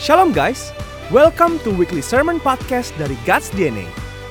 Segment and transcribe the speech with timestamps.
[0.00, 0.72] Shalom guys,
[1.12, 3.84] welcome to weekly sermon podcast dari God's DNA.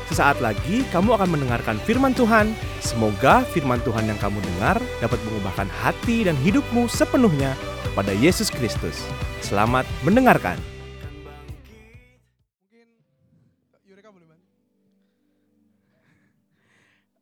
[0.10, 2.58] Sesaat lagi kamu akan mendengarkan firman Tuhan.
[2.82, 7.54] Semoga firman Tuhan yang kamu dengar dapat mengubahkan hati dan hidupmu sepenuhnya
[7.86, 8.98] kepada Yesus Kristus.
[9.46, 10.58] Selamat mendengarkan.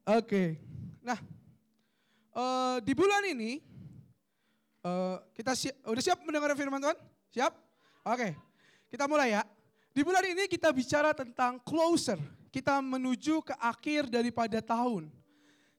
[0.07, 0.55] Oke,
[1.03, 1.19] nah
[2.31, 3.59] eh, di bulan ini
[4.87, 6.95] eh, kita siap, udah siap mendengar firman Tuhan?
[7.35, 7.66] Siap?
[8.07, 8.31] Oke,
[8.87, 9.43] kita mulai ya.
[9.91, 12.15] Di bulan ini kita bicara tentang closer.
[12.47, 15.11] Kita menuju ke akhir daripada tahun.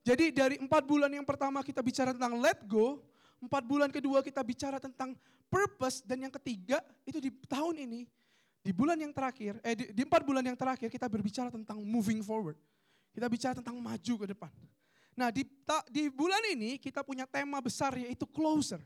[0.04, 3.00] Jadi dari empat bulan yang pertama kita bicara tentang let go,
[3.40, 5.16] empat bulan kedua kita bicara tentang
[5.48, 8.04] purpose, dan yang ketiga itu di tahun ini
[8.60, 12.20] di bulan yang terakhir, eh di, di empat bulan yang terakhir kita berbicara tentang moving
[12.20, 12.56] forward.
[13.16, 14.52] Kita bicara tentang maju ke depan.
[15.16, 18.78] Nah di, ta, di bulan ini kita punya tema besar yaitu closer.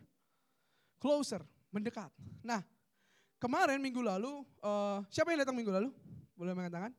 [1.03, 1.43] Closer,
[1.75, 2.09] mendekat.
[2.47, 2.63] Nah
[3.43, 5.91] kemarin minggu lalu, uh, siapa yang datang minggu lalu?
[6.39, 6.95] Boleh mengatakan?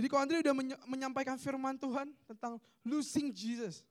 [0.00, 0.54] Jadi kalau Andre udah
[0.88, 3.84] menyampaikan firman Tuhan tentang losing Jesus.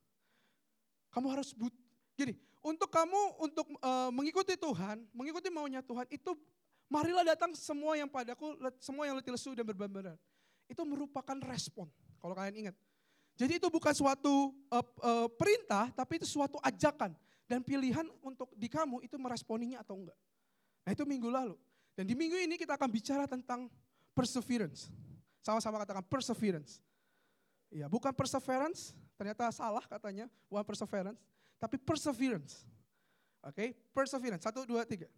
[1.14, 1.70] Kamu harus but,
[2.18, 2.34] gini,
[2.66, 6.34] untuk kamu untuk uh, mengikuti Tuhan, mengikuti maunya Tuhan itu
[6.90, 10.20] marilah datang semua yang padaku, semua yang letih lesu dan berbeban berat.
[10.66, 11.86] Itu merupakan respon,
[12.18, 12.76] kalau kalian ingat.
[13.38, 17.14] Jadi itu bukan suatu uh, uh, perintah, tapi itu suatu ajakan.
[17.48, 20.18] Dan pilihan untuk di kamu itu meresponinya atau enggak.
[20.88, 21.60] Nah itu minggu lalu.
[22.00, 23.68] Dan di minggu ini kita akan bicara tentang
[24.16, 24.88] perseverance.
[25.44, 26.80] Sama-sama katakan perseverance.
[27.68, 31.20] Ya, bukan perseverance, ternyata salah katanya, bukan perseverance,
[31.60, 32.64] tapi perseverance.
[33.44, 34.48] Oke, perseverance.
[34.48, 35.12] Satu, dua, tiga.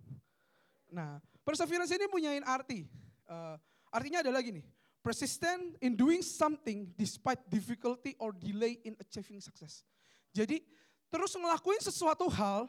[0.90, 2.90] Nah, perseverance ini punyain arti.
[3.30, 3.56] Eh,
[3.94, 4.66] artinya adalah gini,
[5.06, 9.86] persistent in doing something despite difficulty or delay in achieving success.
[10.34, 10.66] Jadi,
[11.14, 12.66] terus ngelakuin sesuatu hal,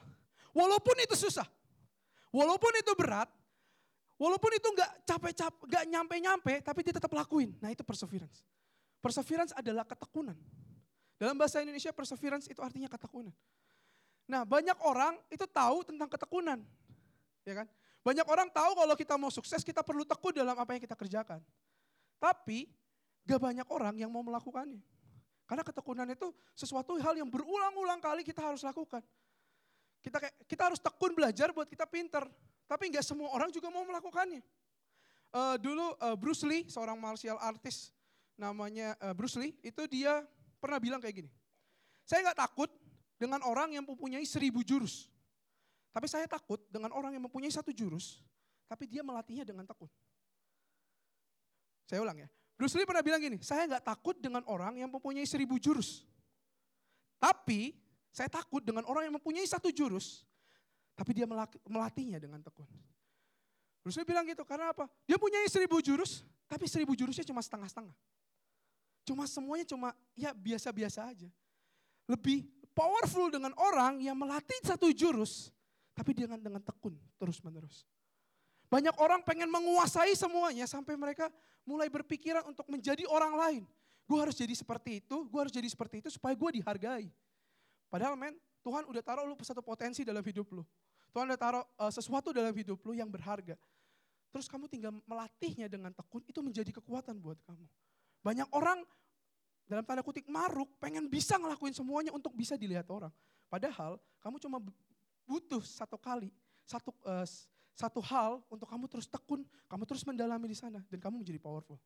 [0.52, 1.48] walaupun itu susah,
[2.30, 3.28] walaupun itu berat,
[4.18, 7.54] walaupun itu nggak capek-capek, nggak nyampe-nyampe, tapi dia tetap lakuin.
[7.62, 8.42] Nah, itu perseverance.
[9.00, 10.36] Perseverance adalah ketekunan.
[11.20, 13.32] Dalam bahasa Indonesia, perseverance itu artinya ketekunan.
[14.24, 16.62] Nah, banyak orang itu tahu tentang ketekunan.
[17.44, 17.66] Ya kan?
[18.00, 21.44] Banyak orang tahu kalau kita mau sukses, kita perlu tekun dalam apa yang kita kerjakan.
[22.16, 22.68] Tapi,
[23.28, 24.80] gak banyak orang yang mau melakukannya.
[25.44, 29.02] Karena ketekunan itu sesuatu hal yang berulang-ulang kali kita harus lakukan.
[30.00, 32.24] Kita kayak, kita harus tekun belajar buat kita pinter.
[32.64, 34.40] Tapi nggak semua orang juga mau melakukannya.
[35.30, 37.94] Eh, dulu eh, Bruce Lee, seorang martial artist
[38.34, 40.26] namanya eh, Bruce Lee, itu dia
[40.58, 41.30] pernah bilang kayak gini.
[42.02, 42.70] Saya nggak takut
[43.20, 45.06] dengan orang yang mempunyai seribu jurus.
[45.90, 48.22] Tapi saya takut dengan orang yang mempunyai satu jurus,
[48.70, 49.90] tapi dia melatihnya dengan tekun.
[51.90, 52.30] Saya ulang ya.
[52.54, 56.06] Bruce Lee pernah bilang gini, saya nggak takut dengan orang yang mempunyai seribu jurus.
[57.18, 57.74] Tapi
[58.10, 60.26] saya takut dengan orang yang mempunyai satu jurus,
[60.98, 61.26] tapi dia
[61.66, 62.66] melatihnya dengan tekun.
[63.80, 64.84] Bruce Lee bilang gitu, karena apa?
[65.08, 67.96] Dia punya seribu jurus, tapi seribu jurusnya cuma setengah-setengah.
[69.08, 71.30] Cuma semuanya cuma ya biasa-biasa aja.
[72.04, 72.44] Lebih
[72.76, 75.48] powerful dengan orang yang melatih satu jurus,
[75.96, 77.88] tapi dengan dengan tekun terus-menerus.
[78.68, 81.26] Banyak orang pengen menguasai semuanya sampai mereka
[81.66, 83.62] mulai berpikiran untuk menjadi orang lain.
[84.06, 87.08] Gue harus jadi seperti itu, gue harus jadi seperti itu supaya gue dihargai.
[87.90, 90.62] Padahal men, Tuhan udah taruh lu satu potensi dalam hidup lu.
[91.10, 93.58] Tuhan udah taruh uh, sesuatu dalam hidup lu yang berharga.
[94.30, 97.66] Terus kamu tinggal melatihnya dengan tekun, itu menjadi kekuatan buat kamu.
[98.22, 98.86] Banyak orang
[99.66, 103.10] dalam tanda kutip maruk, pengen bisa ngelakuin semuanya untuk bisa dilihat orang.
[103.50, 104.62] Padahal kamu cuma
[105.26, 106.30] butuh satu kali,
[106.62, 107.26] satu uh,
[107.74, 111.80] satu hal untuk kamu terus tekun, kamu terus mendalami di sana dan kamu menjadi powerful.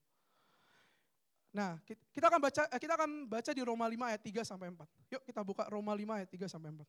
[1.54, 4.90] Nah, kita akan baca eh, kita akan baca di Roma 5 ayat 3 sampai 4.
[5.14, 6.82] Yuk kita buka Roma 5 ayat 3 sampai 4.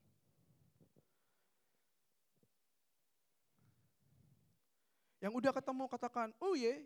[5.21, 6.81] Yang udah ketemu katakan, "Oh ye."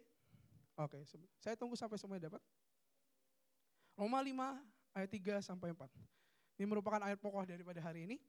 [0.76, 1.00] Oke,
[1.40, 2.44] saya tunggu sampai semuanya dapat.
[3.96, 4.60] Roma 5
[4.96, 5.88] ayat 3 sampai 4.
[6.60, 8.20] Ini merupakan ayat pokok daripada hari ini.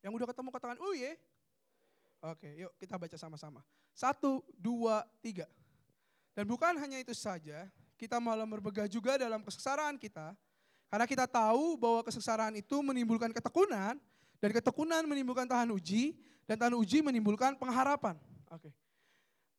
[0.00, 1.12] Yang udah ketemu katakan, oh ye.
[2.20, 3.60] Oke, yuk kita baca sama-sama.
[3.92, 5.48] Satu, dua, tiga.
[6.34, 7.66] Dan bukan hanya itu saja,
[7.98, 10.32] kita malah berbegah juga dalam kesengsaraan kita.
[10.90, 13.98] Karena kita tahu bahwa kesengsaraan itu menimbulkan ketekunan,
[14.40, 16.16] dan ketekunan menimbulkan tahan uji,
[16.48, 18.16] dan tahan uji menimbulkan pengharapan.
[18.50, 18.72] Oke.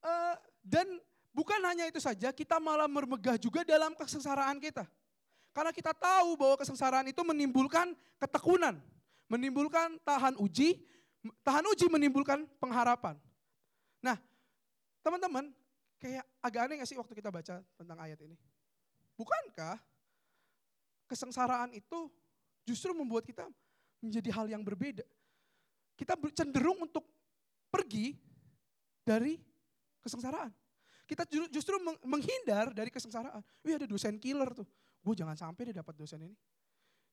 [0.02, 0.36] Eh,
[0.66, 0.88] dan
[1.32, 4.84] bukan hanya itu saja, kita malah bermegah juga dalam kesengsaraan kita.
[5.52, 8.80] Karena kita tahu bahwa kesengsaraan itu menimbulkan ketekunan,
[9.28, 10.80] menimbulkan tahan uji,
[11.44, 13.20] tahan uji menimbulkan pengharapan.
[14.02, 14.18] Nah,
[15.06, 15.52] teman-teman,
[16.02, 18.34] kayak agak aneh gak sih waktu kita baca tentang ayat ini?
[19.14, 19.78] Bukankah
[21.06, 22.10] kesengsaraan itu
[22.66, 23.46] justru membuat kita
[24.02, 25.06] menjadi hal yang berbeda?
[26.02, 27.06] kita cenderung untuk
[27.70, 28.18] pergi
[29.06, 29.38] dari
[30.02, 30.50] kesengsaraan.
[31.06, 33.46] Kita justru menghindar dari kesengsaraan.
[33.62, 34.66] Wih ada dosen killer tuh.
[35.06, 36.34] Gue jangan sampai dia dapat dosen ini.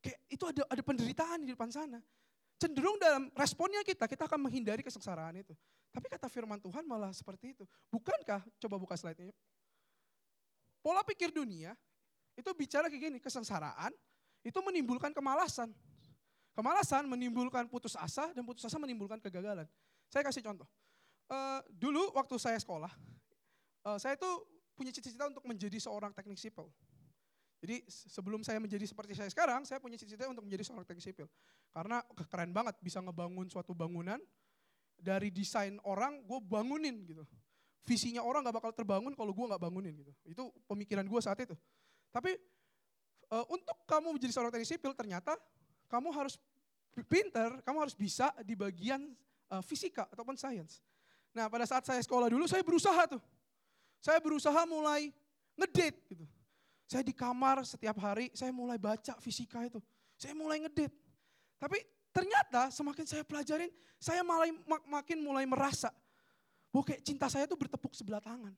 [0.01, 2.01] Kayak itu ada ada penderitaan di depan sana.
[2.59, 5.55] Cenderung dalam responnya kita, kita akan menghindari kesengsaraan itu.
[5.95, 7.63] Tapi kata firman Tuhan malah seperti itu.
[7.87, 9.31] Bukankah, coba buka slide-nya
[10.79, 11.75] Pola pikir dunia
[12.39, 13.91] itu bicara kayak gini, kesengsaraan
[14.43, 15.75] itu menimbulkan kemalasan.
[16.55, 19.67] Kemalasan menimbulkan putus asa dan putus asa menimbulkan kegagalan.
[20.07, 20.67] Saya kasih contoh.
[21.29, 22.89] Uh, dulu waktu saya sekolah,
[23.85, 26.71] uh, saya tuh punya cita-cita untuk menjadi seorang teknik sipil.
[27.59, 31.27] Jadi sebelum saya menjadi seperti saya sekarang, saya punya cita-cita untuk menjadi seorang teknik sipil.
[31.75, 31.99] Karena
[32.31, 34.19] keren banget bisa ngebangun suatu bangunan,
[34.99, 37.23] dari desain orang gue bangunin gitu.
[37.87, 40.11] Visinya orang gak bakal terbangun kalau gue gak bangunin gitu.
[40.27, 41.55] Itu pemikiran gue saat itu.
[42.11, 42.35] Tapi
[43.31, 45.39] uh, untuk kamu menjadi seorang teknik sipil ternyata
[45.89, 46.37] kamu harus
[47.07, 49.15] pinter, kamu harus bisa di bagian
[49.49, 50.83] uh, fisika ataupun sains.
[51.33, 53.23] Nah pada saat saya sekolah dulu saya berusaha tuh.
[53.99, 55.11] Saya berusaha mulai
[55.59, 56.25] ngedate gitu.
[56.89, 59.77] Saya di kamar setiap hari, saya mulai baca fisika itu.
[60.17, 60.89] Saya mulai ngedit.
[61.61, 61.77] Tapi
[62.09, 63.69] ternyata semakin saya pelajarin,
[64.01, 65.93] saya malah mak makin mulai merasa
[66.73, 68.57] bahwa kayak cinta saya tuh bertepuk sebelah tangan.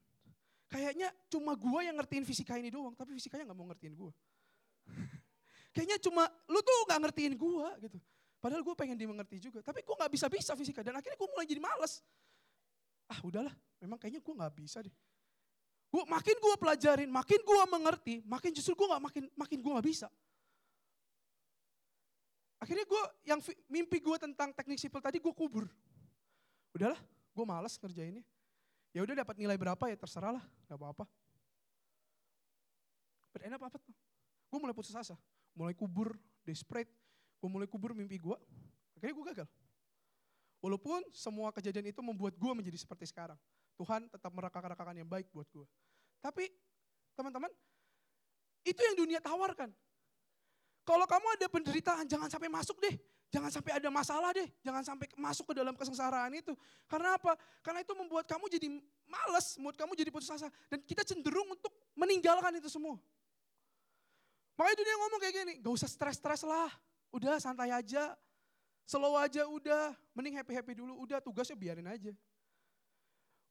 [0.71, 4.15] Kayaknya cuma gua yang ngertiin fisika ini doang, tapi fisikanya nggak mau ngertiin gua.
[5.75, 7.99] Kayaknya cuma lu tuh nggak ngertiin gua gitu.
[8.41, 11.61] Padahal gue pengen dimengerti juga, tapi gue nggak bisa-bisa fisika dan akhirnya gue mulai jadi
[11.61, 12.01] males.
[13.05, 14.95] Ah udahlah, memang kayaknya gue nggak bisa deh.
[15.91, 19.87] Gua, makin gue pelajarin, makin gue mengerti, makin justru gue nggak makin makin gue nggak
[19.91, 20.07] bisa.
[22.63, 25.67] Akhirnya gue yang mimpi gue tentang teknik sipil tadi gue kubur.
[26.71, 26.95] Udahlah,
[27.35, 28.23] gue malas ngerjainnya.
[28.95, 31.05] Ya udah dapat nilai berapa ya terserah lah, nggak apa-apa.
[33.35, 33.91] Berenak apa tuh?
[34.47, 35.19] Gue mulai putus asa,
[35.51, 36.15] mulai kubur,
[36.47, 36.91] desperate,
[37.39, 38.37] gue mulai kubur mimpi gue.
[38.95, 39.47] Akhirnya gue gagal.
[40.63, 43.39] Walaupun semua kejadian itu membuat gue menjadi seperti sekarang.
[43.81, 45.65] Tuhan tetap merakakan-rakakan yang baik buat gue.
[46.21, 46.45] Tapi
[47.17, 47.49] teman-teman,
[48.61, 49.73] itu yang dunia tawarkan.
[50.85, 52.93] Kalau kamu ada penderitaan, jangan sampai masuk deh.
[53.33, 54.45] Jangan sampai ada masalah deh.
[54.61, 56.53] Jangan sampai masuk ke dalam kesengsaraan itu.
[56.85, 57.33] Karena apa?
[57.65, 58.69] Karena itu membuat kamu jadi
[59.09, 60.53] males, membuat kamu jadi putus asa.
[60.69, 63.01] Dan kita cenderung untuk meninggalkan itu semua.
[64.61, 66.69] Makanya dunia ngomong kayak gini, gak usah stres-stres lah.
[67.09, 68.13] Udah santai aja,
[68.85, 69.97] slow aja udah.
[70.13, 72.13] Mending happy-happy dulu, udah tugasnya biarin aja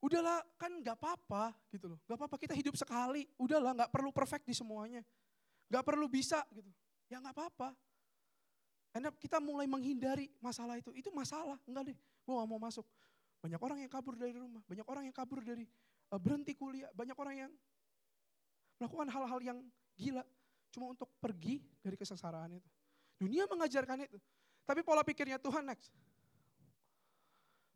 [0.00, 1.98] udahlah kan nggak apa-apa gitu loh.
[2.08, 5.04] Nggak apa-apa kita hidup sekali, udahlah nggak perlu perfect di semuanya.
[5.68, 6.68] Nggak perlu bisa gitu.
[7.12, 7.76] Ya nggak apa-apa.
[8.90, 10.90] Karena kita mulai menghindari masalah itu.
[10.96, 12.82] Itu masalah, enggak deh, gue gak mau masuk.
[13.38, 15.62] Banyak orang yang kabur dari rumah, banyak orang yang kabur dari
[16.10, 17.52] uh, berhenti kuliah, banyak orang yang
[18.82, 19.58] melakukan hal-hal yang
[19.94, 20.26] gila
[20.74, 22.68] cuma untuk pergi dari kesengsaraan itu.
[23.20, 24.18] Dunia mengajarkan itu.
[24.66, 25.94] Tapi pola pikirnya Tuhan next.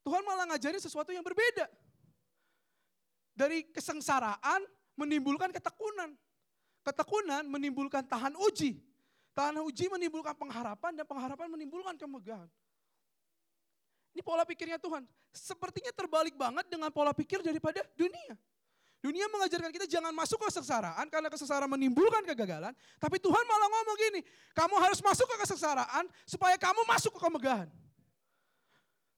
[0.02, 1.64] Tuhan malah ngajarin sesuatu yang berbeda
[3.34, 4.62] dari kesengsaraan
[4.94, 6.14] menimbulkan ketekunan.
[6.86, 8.78] Ketekunan menimbulkan tahan uji.
[9.34, 12.46] Tahan uji menimbulkan pengharapan dan pengharapan menimbulkan kemegahan.
[14.14, 15.02] Ini pola pikirnya Tuhan.
[15.34, 18.38] Sepertinya terbalik banget dengan pola pikir daripada dunia.
[19.02, 22.72] Dunia mengajarkan kita jangan masuk ke kesengsaraan karena kesengsaraan menimbulkan kegagalan.
[22.96, 24.20] Tapi Tuhan malah ngomong gini,
[24.56, 27.68] kamu harus masuk ke kesengsaraan supaya kamu masuk ke kemegahan.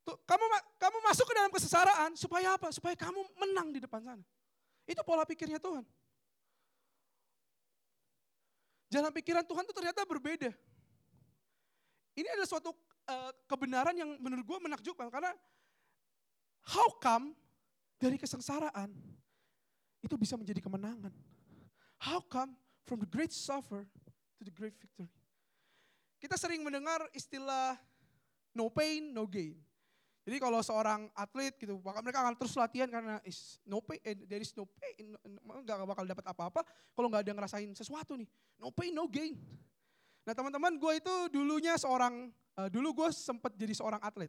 [0.06, 0.44] Kamu
[0.78, 2.70] kamu masuk ke dalam kesesaraan supaya apa?
[2.70, 4.22] Supaya kamu menang di depan sana.
[4.86, 5.82] Itu pola pikirnya Tuhan.
[8.86, 10.54] Jalan pikiran Tuhan itu ternyata berbeda.
[12.14, 12.70] Ini adalah suatu
[13.10, 15.34] uh, kebenaran yang menurut gue menakjubkan karena
[16.70, 17.34] how come
[17.98, 18.94] dari kesengsaraan
[20.06, 21.10] itu bisa menjadi kemenangan?
[21.98, 22.54] How come
[22.86, 23.82] from the great suffer
[24.38, 25.10] to the great victory?
[26.22, 27.74] Kita sering mendengar istilah
[28.54, 29.65] no pain, no gain.
[30.26, 34.18] Jadi kalau seorang atlet gitu, maka mereka akan terus latihan karena is no pain, eh,
[34.26, 35.14] there is no pain,
[35.62, 36.66] nggak bakal dapat apa-apa
[36.98, 38.26] kalau nggak ada ngerasain sesuatu nih.
[38.58, 39.38] No pain, no gain.
[40.26, 44.26] Nah teman-teman, gue itu dulunya seorang, uh, dulu gue sempat jadi seorang atlet.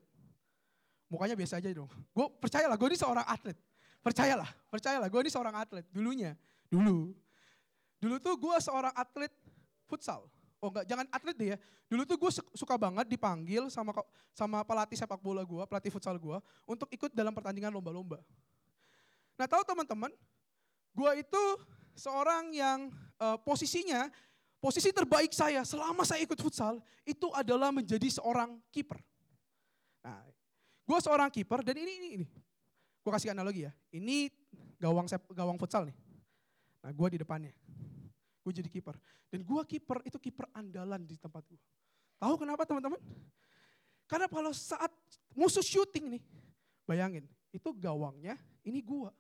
[1.10, 1.90] Mukanya biasa aja dong.
[2.14, 3.58] Gue percayalah, gue ini seorang atlet.
[4.06, 6.38] Percayalah, percayalah, gue ini seorang atlet dulunya,
[6.70, 7.10] dulu.
[7.98, 9.34] Dulu tuh gue seorang atlet
[9.90, 10.30] futsal.
[10.58, 11.58] Oh enggak, jangan atlet deh ya.
[11.86, 13.94] Dulu tuh gue suka banget dipanggil sama
[14.34, 18.18] sama pelatih sepak bola gue, pelatih futsal gue, untuk ikut dalam pertandingan lomba-lomba.
[19.38, 20.10] Nah tahu teman-teman,
[20.98, 21.44] gue itu
[21.94, 22.90] seorang yang
[23.22, 24.10] uh, posisinya,
[24.58, 28.98] posisi terbaik saya selama saya ikut futsal, itu adalah menjadi seorang kiper.
[30.02, 30.26] Nah,
[30.90, 32.28] gue seorang kiper dan ini, ini, ini.
[33.06, 34.34] Gue kasih analogi ya, ini
[34.82, 35.98] gawang gawang futsal nih.
[36.82, 37.52] Nah gue di depannya
[38.48, 38.96] gue jadi kiper.
[39.28, 41.60] Dan gue kiper itu kiper andalan di tempat gue.
[42.16, 42.98] Tahu kenapa teman-teman?
[44.08, 44.90] Karena kalau saat
[45.36, 46.24] musuh syuting nih,
[46.88, 49.12] bayangin, itu gawangnya, ini gua.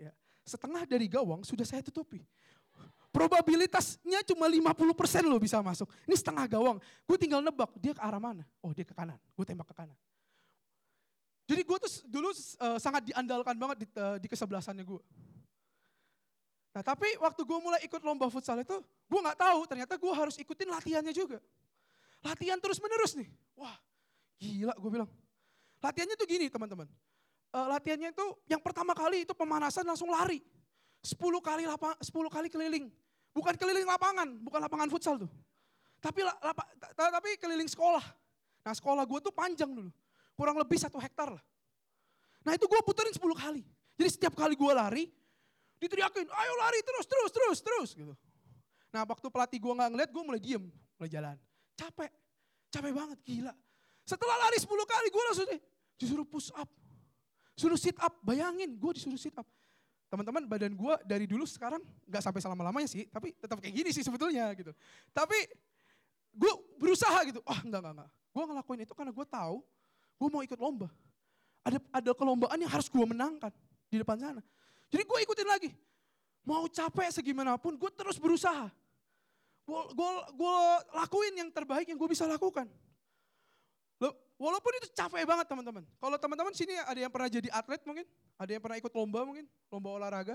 [0.00, 0.16] Ya,
[0.48, 2.24] setengah dari gawang sudah saya tutupi.
[3.12, 5.84] Probabilitasnya cuma 50% loh bisa masuk.
[6.08, 6.80] Ini setengah gawang.
[7.04, 8.48] Gue tinggal nebak, dia ke arah mana?
[8.64, 9.98] Oh dia ke kanan, gue tembak ke kanan.
[11.44, 15.02] Jadi gue tuh dulu uh, sangat diandalkan banget di, uh, di kesebelasannya gue.
[16.72, 20.40] Nah tapi waktu gue mulai ikut lomba futsal itu, gue gak tahu ternyata gue harus
[20.40, 21.38] ikutin latihannya juga.
[22.24, 23.28] Latihan terus menerus nih.
[23.56, 23.76] Wah
[24.40, 25.10] gila gue bilang.
[25.84, 26.88] Latihannya tuh gini teman-teman.
[27.52, 30.40] Uh, latihannya itu yang pertama kali itu pemanasan langsung lari.
[31.02, 32.86] 10 kali lapang, 10 kali keliling.
[33.34, 35.30] Bukan keliling lapangan, bukan lapangan futsal tuh.
[35.98, 36.22] Tapi
[36.94, 38.02] tapi keliling sekolah.
[38.62, 39.90] Nah sekolah gue tuh panjang dulu.
[40.38, 41.42] Kurang lebih satu hektar lah.
[42.42, 43.62] Nah itu gue puterin 10 kali.
[43.98, 45.04] Jadi setiap kali gue lari,
[45.82, 48.14] diteriakin, ayo lari terus, terus, terus, terus gitu.
[48.94, 51.36] Nah waktu pelatih gue gak ngeliat, gue mulai diem, mulai jalan.
[51.74, 52.10] Capek,
[52.70, 53.54] capek banget, gila.
[54.06, 55.48] Setelah lari 10 kali, gue langsung
[55.98, 56.70] disuruh push up.
[57.58, 59.48] Suruh sit up, bayangin gue disuruh sit up.
[60.06, 64.04] Teman-teman badan gue dari dulu sekarang gak sampai selama-lamanya sih, tapi tetap kayak gini sih
[64.04, 64.70] sebetulnya gitu.
[65.10, 65.38] Tapi
[66.32, 68.10] gue berusaha gitu, oh enggak, enggak, enggak.
[68.32, 69.56] Gue ngelakuin itu karena gue tahu
[70.20, 70.88] gue mau ikut lomba.
[71.62, 73.50] Ada ada kelombaan yang harus gue menangkan
[73.90, 74.42] di depan sana.
[74.92, 75.70] Jadi gue ikutin lagi.
[76.44, 78.68] Mau capek segimanapun, gue terus berusaha.
[79.64, 80.58] Gue,
[80.92, 82.68] lakuin yang terbaik yang gue bisa lakukan.
[84.42, 85.86] Walaupun itu capek banget teman-teman.
[86.02, 88.02] Kalau teman-teman sini ada yang pernah jadi atlet mungkin?
[88.34, 89.46] Ada yang pernah ikut lomba mungkin?
[89.70, 90.34] Lomba olahraga?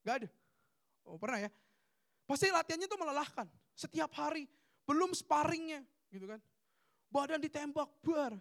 [0.00, 0.28] Gak ada?
[1.04, 1.52] Oh pernah ya?
[2.24, 3.44] Pasti latihannya tuh melelahkan.
[3.76, 4.48] Setiap hari.
[4.88, 6.40] Belum sparringnya gitu kan.
[7.12, 8.32] Badan ditembak, bar.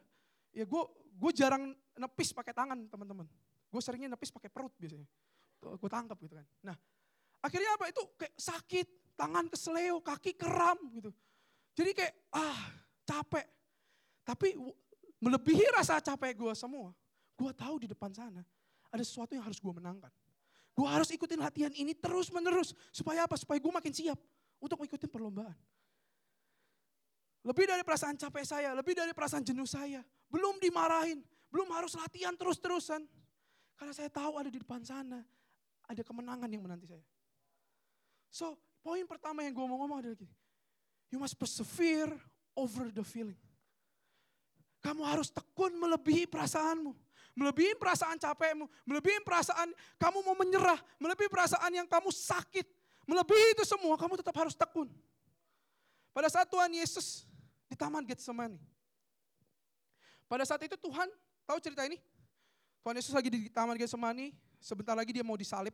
[0.56, 0.84] Ya gue
[1.20, 3.28] gue jarang nepis pakai tangan teman-teman.
[3.72, 5.08] Gue seringnya nepis pakai perut biasanya.
[5.64, 6.48] Gue tangkap gitu kan.
[6.68, 6.76] Nah
[7.40, 11.10] akhirnya apa itu kayak sakit, tangan kesleo, kaki kram gitu.
[11.72, 12.60] Jadi kayak ah
[13.08, 13.48] capek.
[14.28, 14.60] Tapi
[15.24, 16.92] melebihi rasa capek gue semua.
[17.40, 18.44] Gue tahu di depan sana
[18.92, 20.12] ada sesuatu yang harus gue menangkan.
[20.76, 22.76] Gue harus ikutin latihan ini terus menerus.
[22.92, 23.40] Supaya apa?
[23.40, 24.20] Supaya gue makin siap
[24.60, 25.56] untuk mengikuti perlombaan.
[27.42, 30.06] Lebih dari perasaan capek saya, lebih dari perasaan jenuh saya.
[30.30, 33.02] Belum dimarahin, belum harus latihan terus-terusan.
[33.82, 35.26] Karena saya tahu ada di depan sana,
[35.90, 37.02] ada kemenangan yang menanti saya.
[38.30, 38.54] So,
[38.86, 40.30] poin pertama yang gue mau ngomong adalah gini.
[41.10, 42.14] You must persevere
[42.54, 43.42] over the feeling.
[44.86, 46.94] Kamu harus tekun melebihi perasaanmu.
[47.34, 48.70] Melebihi perasaan capekmu.
[48.86, 50.78] Melebihi perasaan kamu mau menyerah.
[51.02, 52.70] Melebihi perasaan yang kamu sakit.
[53.10, 54.94] Melebihi itu semua, kamu tetap harus tekun.
[56.14, 57.26] Pada saat Tuhan Yesus
[57.66, 58.62] di Taman Getsemani.
[60.30, 61.10] Pada saat itu Tuhan,
[61.50, 61.98] tahu cerita ini?
[62.82, 65.74] Tuhan Yesus lagi di Taman Getsemani, sebentar lagi dia mau disalib.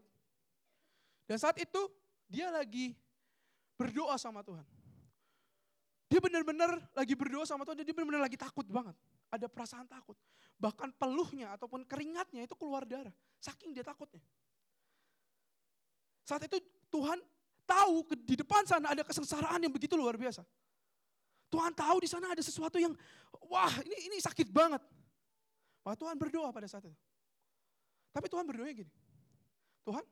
[1.24, 1.88] Dan saat itu
[2.28, 2.96] dia lagi
[3.80, 4.64] berdoa sama Tuhan.
[6.08, 8.96] Dia benar-benar lagi berdoa sama Tuhan, dia benar-benar lagi takut banget.
[9.32, 10.16] Ada perasaan takut.
[10.60, 13.12] Bahkan peluhnya ataupun keringatnya itu keluar darah.
[13.40, 14.24] Saking dia takutnya.
[16.28, 16.60] Saat itu
[16.92, 17.20] Tuhan
[17.64, 20.44] tahu di depan sana ada kesengsaraan yang begitu luar biasa.
[21.48, 22.92] Tuhan tahu di sana ada sesuatu yang,
[23.48, 24.84] wah ini ini sakit banget.
[25.88, 27.00] Maka Tuhan berdoa pada saat itu.
[28.12, 28.92] Tapi Tuhan berdoa gini,
[29.88, 30.04] Tuhan,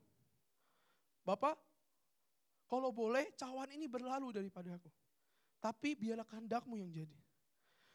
[1.28, 1.60] Bapak,
[2.72, 4.88] kalau boleh cawan ini berlalu daripada aku.
[5.60, 7.18] Tapi biarlah kehendakmu yang jadi.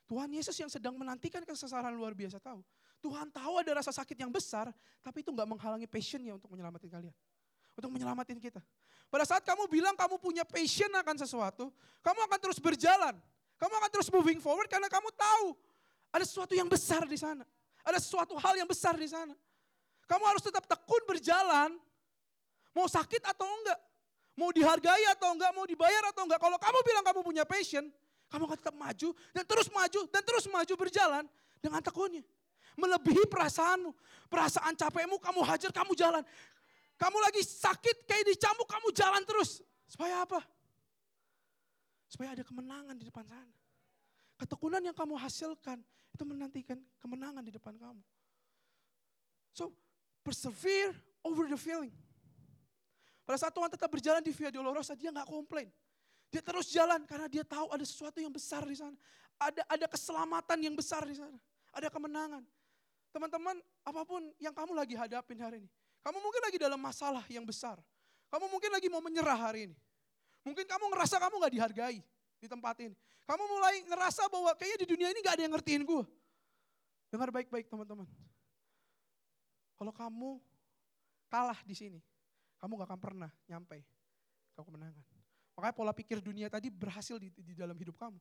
[0.04, 2.60] Tuhan Yesus yang sedang menantikan kesesaran luar biasa tahu.
[3.00, 4.68] Tuhan tahu ada rasa sakit yang besar,
[5.00, 7.16] tapi itu nggak menghalangi passionnya untuk menyelamatkan kalian.
[7.80, 8.60] Untuk menyelamatkan kita.
[9.08, 11.72] Pada saat kamu bilang kamu punya passion akan sesuatu,
[12.04, 13.16] kamu akan terus berjalan.
[13.56, 15.56] Kamu akan terus moving forward karena kamu tahu
[16.12, 17.48] ada sesuatu yang besar di sana.
[17.84, 19.32] Ada sesuatu hal yang besar di sana.
[20.10, 21.70] Kamu harus tetap tekun berjalan.
[22.74, 23.78] Mau sakit atau enggak.
[24.38, 26.40] Mau dihargai atau enggak, mau dibayar atau enggak.
[26.40, 27.84] Kalau kamu bilang kamu punya passion,
[28.30, 31.24] kamu akan tetap maju dan terus maju dan terus maju berjalan
[31.58, 32.24] dengan tekunnya.
[32.78, 33.90] Melebihi perasaanmu.
[34.30, 36.22] Perasaan capekmu kamu hajar, kamu jalan.
[36.96, 39.60] Kamu lagi sakit kayak dicambuk, kamu jalan terus.
[39.90, 40.38] Supaya apa?
[42.06, 43.59] Supaya ada kemenangan di depan sana.
[44.40, 45.84] Ketekunan yang kamu hasilkan
[46.16, 48.00] itu menantikan kemenangan di depan kamu.
[49.52, 49.76] So,
[50.24, 51.92] persevere over the feeling.
[53.28, 55.68] Pada saat Tuhan tetap berjalan di Via Dolorosa, dia nggak komplain.
[56.32, 58.96] Dia terus jalan karena dia tahu ada sesuatu yang besar di sana.
[59.36, 61.36] Ada ada keselamatan yang besar di sana.
[61.76, 62.40] Ada kemenangan.
[63.12, 65.68] Teman-teman, apa pun yang kamu lagi hadapin hari ini.
[66.00, 67.76] Kamu mungkin lagi dalam masalah yang besar.
[68.32, 69.76] Kamu mungkin lagi mau menyerah hari ini.
[70.48, 72.00] Mungkin kamu ngerasa kamu gak dihargai
[72.40, 72.96] di tempat ini.
[73.28, 76.02] Kamu mulai ngerasa bahwa kayaknya di dunia ini gak ada yang ngertiin gue.
[77.12, 78.08] Dengar baik-baik teman-teman.
[79.76, 80.40] Kalau kamu
[81.28, 82.00] kalah di sini,
[82.58, 83.84] kamu gak akan pernah nyampe
[84.56, 85.04] ke kemenangan.
[85.54, 88.16] Makanya pola pikir dunia tadi berhasil di, di dalam hidup kamu.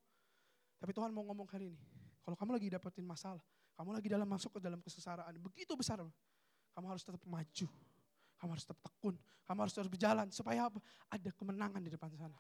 [0.80, 1.80] Tapi Tuhan mau ngomong hari ini,
[2.24, 3.42] Kalau kamu lagi dapetin masalah,
[3.80, 6.04] kamu lagi dalam masuk ke dalam kesengsaraan, begitu besar.
[6.76, 7.68] Kamu harus tetap maju.
[8.40, 9.16] Kamu harus tetap tekun.
[9.44, 10.28] Kamu harus terus berjalan.
[10.32, 10.80] Supaya apa?
[11.12, 12.38] Ada kemenangan di depan sana.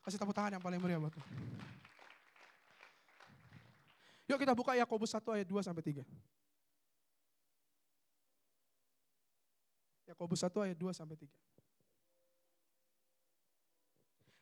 [0.00, 1.30] Kasih tepuk tangan yang paling meriah buat Tuhan.
[4.30, 6.06] Yuk kita buka Yakobus 1 ayat 2 sampai 3.
[10.06, 11.26] Yakobus 1 ayat 2 sampai 3.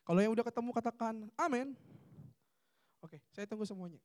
[0.09, 1.77] Kalau yang udah ketemu katakan amin.
[3.05, 4.01] Oke, saya tunggu semuanya.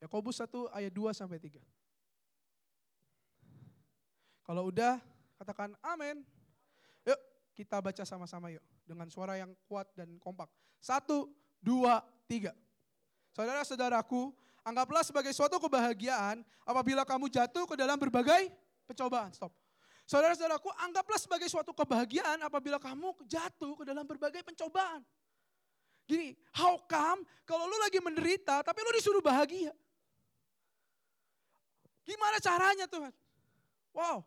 [0.00, 1.60] Yakobus 1 ayat 2 sampai 3.
[4.48, 4.96] Kalau udah
[5.36, 6.24] katakan amin.
[7.60, 8.64] Kita baca sama-sama yuk.
[8.88, 10.48] Dengan suara yang kuat dan kompak.
[10.80, 11.28] Satu,
[11.60, 12.56] dua, tiga.
[13.36, 14.32] Saudara-saudaraku,
[14.64, 18.48] anggaplah sebagai suatu kebahagiaan apabila kamu jatuh ke dalam berbagai
[18.88, 19.28] pencobaan.
[19.36, 19.52] Stop.
[20.08, 25.04] Saudara-saudaraku, anggaplah sebagai suatu kebahagiaan apabila kamu jatuh ke dalam berbagai pencobaan.
[26.08, 29.76] Gini, how come kalau lu lagi menderita tapi lu disuruh bahagia?
[32.08, 33.12] Gimana caranya Tuhan?
[33.92, 34.24] Wow.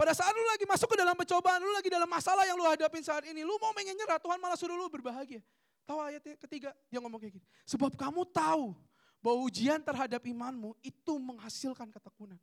[0.00, 3.04] Pada saat lu lagi masuk ke dalam pencobaan, lu lagi dalam masalah yang lu hadapin
[3.04, 5.44] saat ini, lu mau pengen nyerah, Tuhan malah suruh lu berbahagia.
[5.84, 7.46] Tahu ayat ketiga, dia ngomong kayak gini.
[7.68, 8.72] Sebab kamu tahu
[9.20, 12.40] bahwa ujian terhadap imanmu itu menghasilkan ketekunan.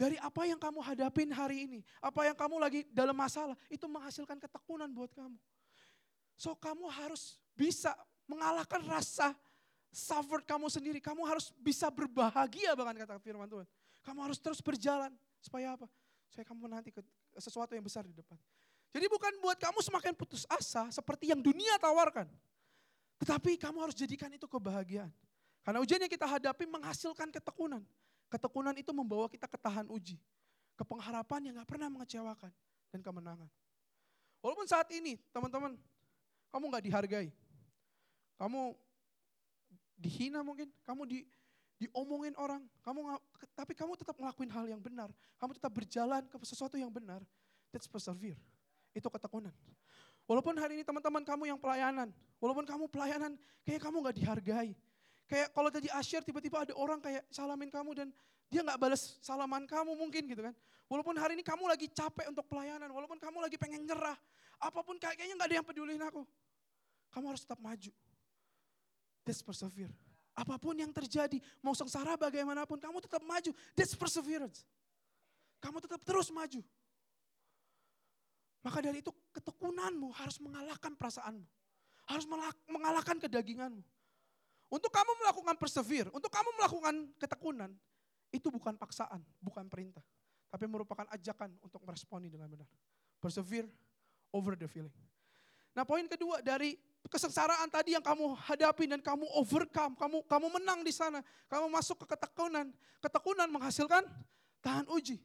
[0.00, 4.40] Dari apa yang kamu hadapin hari ini, apa yang kamu lagi dalam masalah, itu menghasilkan
[4.40, 5.36] ketekunan buat kamu.
[6.40, 7.92] So kamu harus bisa
[8.24, 9.36] mengalahkan rasa
[9.92, 10.96] suffer kamu sendiri.
[10.96, 13.68] Kamu harus bisa berbahagia bahkan kata firman Tuhan.
[14.00, 15.12] Kamu harus terus berjalan.
[15.44, 15.90] Supaya apa?
[16.32, 17.04] Supaya kamu nanti ke
[17.36, 18.40] sesuatu yang besar di depan.
[18.88, 22.24] Jadi bukan buat kamu semakin putus asa seperti yang dunia tawarkan.
[23.20, 25.12] Tetapi kamu harus jadikan itu kebahagiaan.
[25.60, 27.84] Karena ujian yang kita hadapi menghasilkan ketekunan.
[28.32, 30.16] Ketekunan itu membawa kita ke tahan uji.
[30.72, 32.48] Ke pengharapan yang gak pernah mengecewakan.
[32.88, 33.48] Dan kemenangan.
[34.40, 35.76] Walaupun saat ini teman-teman,
[36.48, 37.28] kamu gak dihargai.
[38.40, 38.72] Kamu
[40.00, 41.18] dihina mungkin, kamu di,
[41.88, 43.18] diomongin orang, kamu
[43.58, 47.20] tapi kamu tetap ngelakuin hal yang benar, kamu tetap berjalan ke sesuatu yang benar.
[47.74, 48.38] That's persevere.
[48.92, 49.52] Itu ketekunan.
[50.28, 53.34] Walaupun hari ini teman-teman kamu yang pelayanan, walaupun kamu pelayanan
[53.66, 54.70] kayak kamu nggak dihargai.
[55.26, 58.08] Kayak kalau tadi asyir tiba-tiba ada orang kayak salamin kamu dan
[58.52, 60.54] dia nggak balas salaman kamu mungkin gitu kan.
[60.92, 64.14] Walaupun hari ini kamu lagi capek untuk pelayanan, walaupun kamu lagi pengen nyerah,
[64.60, 66.22] apa pun kayaknya nggak ada yang peduliin aku.
[67.16, 67.92] Kamu harus tetap maju.
[69.24, 69.94] That's persevere.
[70.32, 73.52] Apa pun yang terjadi, mau sengsara bagaimanapun, kamu tetap maju.
[73.76, 74.64] That's perseverance.
[75.60, 76.64] Kamu tetap terus maju.
[78.62, 81.44] Maka dari itu ketekunanmu harus mengalahkan perasaanmu.
[82.08, 82.26] Harus
[82.66, 83.82] mengalahkan kedaginganmu.
[84.72, 87.70] Untuk kamu melakukan persevere, untuk kamu melakukan ketekunan,
[88.32, 90.00] itu bukan paksaan, bukan perintah.
[90.48, 92.64] Tapi merupakan ajakan untuk meresponi dengan benar.
[93.20, 93.68] Persevere
[94.32, 94.92] over the feeling.
[95.76, 96.76] Nah poin kedua dari
[97.10, 102.06] kesengsaraan tadi yang kamu hadapi dan kamu overcome, kamu kamu menang di sana, kamu masuk
[102.06, 102.70] ke ketekunan.
[103.02, 104.06] Ketekunan menghasilkan
[104.62, 105.18] tahan uji.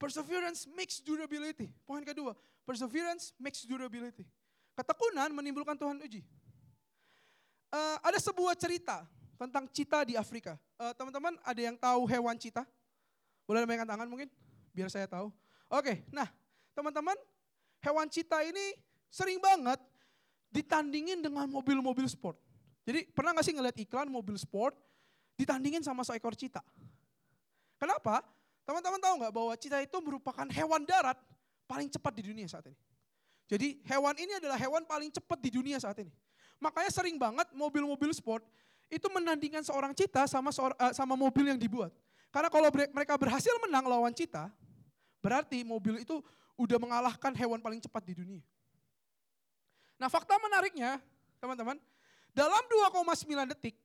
[0.00, 1.68] Perseverance makes durability.
[1.84, 2.32] Poin kedua,
[2.64, 4.24] perseverance makes durability.
[4.72, 6.24] Ketekunan menimbulkan Tuhan uji.
[7.68, 9.04] Uh, ada sebuah cerita
[9.36, 10.56] tentang cita di Afrika.
[10.80, 12.64] Uh, teman-teman ada yang tahu hewan cita?
[13.44, 14.32] Boleh lambaikan tangan mungkin?
[14.72, 15.28] Biar saya tahu.
[15.68, 16.26] Oke, nah
[16.72, 17.14] teman-teman
[17.84, 18.74] hewan cita ini
[19.12, 19.78] sering banget
[20.50, 22.36] ditandingin dengan mobil-mobil sport.
[22.82, 24.74] Jadi pernah gak sih ngeliat iklan mobil sport
[25.38, 26.60] ditandingin sama seekor cita?
[27.78, 28.20] Kenapa?
[28.68, 31.16] Teman-teman tahu nggak bahwa cita itu merupakan hewan darat
[31.64, 32.78] paling cepat di dunia saat ini.
[33.50, 36.12] Jadi hewan ini adalah hewan paling cepat di dunia saat ini.
[36.62, 38.44] Makanya sering banget mobil-mobil sport
[38.86, 41.90] itu menandingkan seorang cita sama seorang, uh, sama mobil yang dibuat.
[42.30, 44.50] Karena kalau mereka berhasil menang lawan cita,
[45.18, 46.22] berarti mobil itu
[46.54, 48.42] udah mengalahkan hewan paling cepat di dunia.
[50.00, 50.96] Nah fakta menariknya,
[51.36, 51.76] teman-teman,
[52.32, 53.76] dalam 2,9 detik,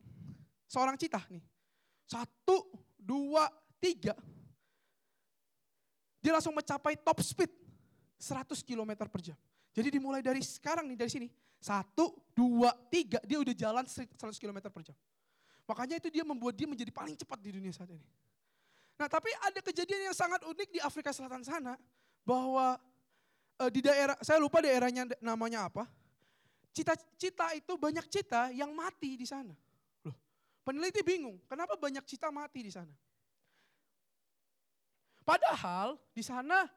[0.63, 1.43] seorang cita nih,
[2.08, 3.51] satu, dua,
[3.84, 4.15] tiga,
[6.23, 7.51] dia langsung mencapai top speed
[8.17, 9.38] 100 km per jam.
[9.75, 11.28] Jadi dimulai dari sekarang nih, dari sini,
[11.60, 14.97] satu, dua, tiga, dia udah jalan 100 km per jam.
[15.67, 18.08] Makanya itu dia membuat dia menjadi paling cepat di dunia saat ini.
[18.95, 21.75] Nah tapi ada kejadian yang sangat unik di Afrika Selatan sana,
[22.23, 22.80] bahwa
[23.60, 25.84] uh, di daerah, saya lupa daerahnya namanya apa,
[26.76, 29.56] Cita-cita itu banyak cita yang mati di sana.
[30.04, 30.16] Loh,
[30.68, 32.92] peneliti bingung, kenapa banyak cita mati di sana?
[35.24, 36.68] Padahal di sana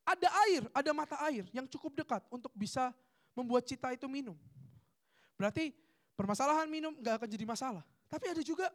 [0.00, 2.88] ada air, ada mata air yang cukup dekat untuk bisa
[3.36, 4.34] membuat cita itu minum.
[5.36, 5.76] Berarti
[6.16, 7.84] permasalahan minum gak akan jadi masalah.
[8.08, 8.72] Tapi ada juga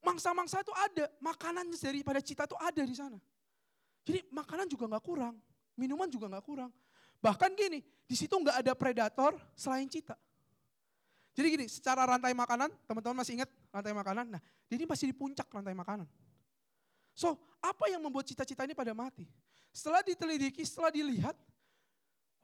[0.00, 3.20] mangsa-mangsa itu ada, makanan daripada cita itu ada di sana.
[4.04, 5.36] Jadi makanan juga gak kurang,
[5.76, 6.72] minuman juga gak kurang.
[7.24, 10.12] Bahkan gini, di situ nggak ada predator selain cita.
[11.32, 14.36] Jadi gini, secara rantai makanan, teman-teman masih ingat rantai makanan?
[14.36, 16.04] Nah, ini masih di puncak rantai makanan.
[17.16, 19.24] So, apa yang membuat cita-cita ini pada mati?
[19.72, 21.34] Setelah ditelidiki, setelah dilihat,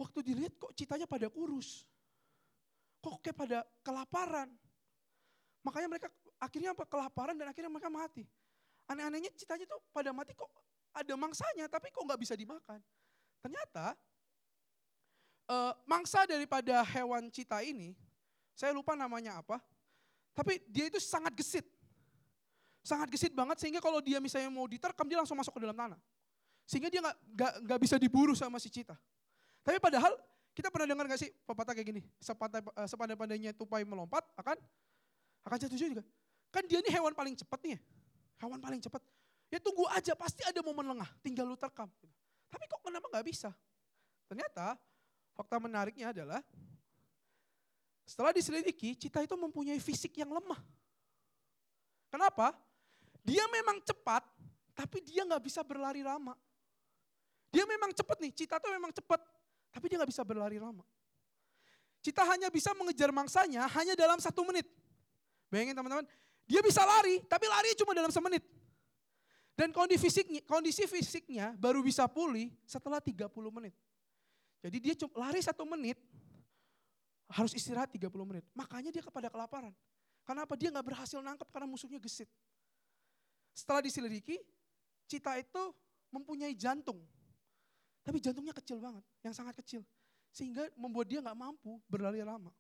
[0.01, 1.85] waktu dilihat kok citanya pada kurus.
[3.05, 4.49] Kok kayak pada kelaparan.
[5.61, 6.09] Makanya mereka
[6.41, 6.89] akhirnya apa?
[6.89, 8.25] Kelaparan dan akhirnya mereka mati.
[8.89, 10.49] Aneh-anehnya citanya tuh pada mati kok
[10.91, 12.81] ada mangsanya, tapi kok nggak bisa dimakan.
[13.45, 13.95] Ternyata
[15.51, 17.99] uh, mangsa daripada hewan cita ini,
[18.55, 19.59] saya lupa namanya apa,
[20.31, 21.67] tapi dia itu sangat gesit.
[22.81, 25.99] Sangat gesit banget sehingga kalau dia misalnya mau diterkam dia langsung masuk ke dalam tanah.
[26.65, 27.03] Sehingga dia
[27.67, 28.95] nggak bisa diburu sama si cita.
[29.61, 30.17] Tapi padahal
[30.57, 34.57] kita pernah dengar gak sih pepatah kayak gini, eh, sepandai-pandainya tupai melompat akan
[35.45, 36.03] akan jatuh juga.
[36.51, 37.79] Kan dia ini hewan paling cepat nih,
[38.41, 39.03] hewan paling cepat.
[39.51, 41.91] Ya tunggu aja, pasti ada momen lengah, tinggal lu terkam.
[42.51, 43.51] Tapi kok kenapa nggak bisa?
[44.31, 44.79] Ternyata
[45.35, 46.41] fakta menariknya adalah
[48.11, 50.59] setelah diselidiki, cita itu mempunyai fisik yang lemah.
[52.11, 52.59] Kenapa?
[53.23, 54.27] Dia memang cepat,
[54.75, 56.35] tapi dia nggak bisa berlari lama.
[57.55, 59.23] Dia memang cepat nih, cita itu memang cepat,
[59.71, 60.83] tapi dia nggak bisa berlari lama.
[62.03, 64.67] Cita hanya bisa mengejar mangsanya hanya dalam satu menit.
[65.47, 66.07] Bayangin teman-teman,
[66.51, 68.43] dia bisa lari, tapi lari cuma dalam semenit.
[69.55, 73.77] Dan kondisi fisiknya, kondisi fisiknya baru bisa pulih setelah 30 menit.
[74.61, 75.97] Jadi dia cuma lari satu menit,
[77.33, 78.45] harus istirahat 30 menit.
[78.53, 79.73] Makanya dia kepada kelaparan.
[80.29, 80.53] Kenapa?
[80.55, 82.29] Dia nggak berhasil nangkep karena musuhnya gesit.
[83.57, 84.37] Setelah diselidiki,
[85.09, 85.63] cita itu
[86.13, 87.01] mempunyai jantung.
[88.05, 89.85] Tapi jantungnya kecil banget, yang sangat kecil.
[90.31, 92.53] Sehingga membuat dia nggak mampu berlari lama.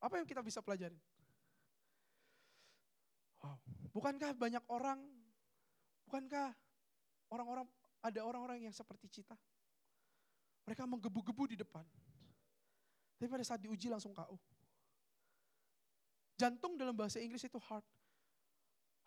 [0.00, 0.98] Apa yang kita bisa pelajarin?
[3.38, 3.58] Wow.
[3.94, 4.98] Bukankah banyak orang
[6.08, 6.56] Bukankah
[7.28, 7.68] orang-orang
[8.00, 9.36] ada orang-orang yang seperti cita?
[10.68, 11.80] Mereka menggebu-gebu di depan.
[13.16, 14.36] Tapi pada saat diuji langsung KO.
[16.36, 17.88] Jantung dalam bahasa Inggris itu heart.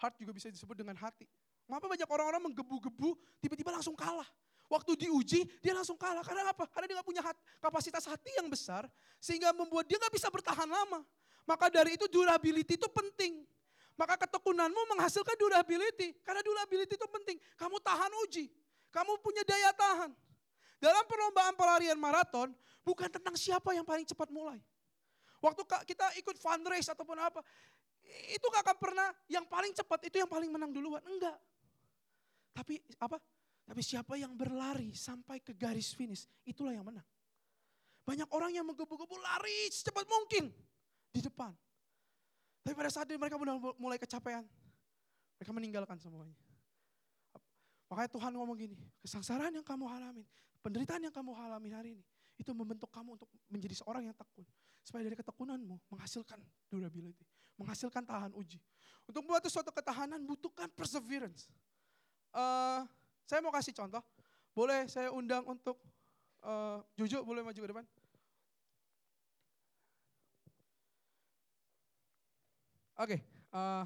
[0.02, 1.30] Heart juga bisa disebut dengan hati.
[1.70, 4.26] Mengapa banyak orang-orang menggebu-gebu tiba-tiba langsung kalah?
[4.74, 6.26] Waktu diuji dia langsung kalah.
[6.26, 6.66] Karena apa?
[6.66, 8.90] Karena dia gak punya hati, kapasitas hati yang besar
[9.22, 11.06] sehingga membuat dia gak bisa bertahan lama.
[11.46, 13.46] Maka dari itu durability itu penting.
[13.94, 16.18] Maka ketekunanmu menghasilkan durability.
[16.26, 17.38] Karena durability itu penting.
[17.54, 18.50] Kamu tahan uji.
[18.90, 20.12] Kamu punya daya tahan.
[20.82, 22.50] Dalam perlombaan pelarian maraton,
[22.82, 24.58] bukan tentang siapa yang paling cepat mulai.
[25.38, 27.46] Waktu kita ikut fundraise ataupun apa,
[28.34, 31.02] itu gak akan pernah yang paling cepat itu yang paling menang duluan.
[31.06, 31.38] Enggak.
[32.58, 33.22] Tapi apa?
[33.62, 37.06] Tapi siapa yang berlari sampai ke garis finish, itulah yang menang.
[38.02, 40.50] Banyak orang yang menggebu-gebu lari secepat mungkin
[41.14, 41.54] di depan.
[42.66, 43.38] Tapi pada saat mereka
[43.78, 44.44] mulai kecapean,
[45.38, 46.34] mereka meninggalkan semuanya.
[47.92, 50.24] Makanya Tuhan ngomong gini, kesengsaraan yang kamu alami,
[50.64, 52.04] penderitaan yang kamu alami hari ini,
[52.40, 54.48] itu membentuk kamu untuk menjadi seorang yang tekun.
[54.80, 56.40] Supaya dari ketekunanmu menghasilkan
[56.72, 57.28] durability,
[57.60, 58.64] menghasilkan tahan uji.
[59.04, 61.52] Untuk membuat suatu ketahanan butuhkan perseverance.
[62.32, 62.88] Uh,
[63.28, 64.00] saya mau kasih contoh,
[64.56, 65.76] boleh saya undang untuk
[66.48, 67.86] uh, Jojo, boleh maju ke depan?
[73.02, 73.20] Oke, okay,
[73.52, 73.86] uh, eh,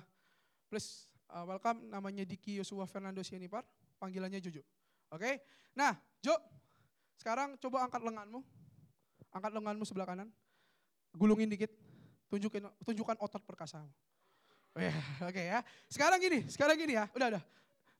[0.69, 3.63] please uh, welcome namanya Diki Yosua Fernando Sianipar,
[3.99, 4.61] panggilannya Jojo.
[5.13, 5.33] Oke, okay?
[5.77, 6.33] nah Jo,
[7.21, 8.41] sekarang coba angkat lenganmu,
[9.29, 10.29] angkat lenganmu sebelah kanan,
[11.13, 11.69] gulungin dikit,
[12.33, 13.87] tunjukin tunjukkan otot perkasamu.
[14.75, 14.91] Oh, yeah,
[15.29, 15.59] oke okay, ya.
[15.87, 17.43] Sekarang gini, sekarang gini ya, udah udah,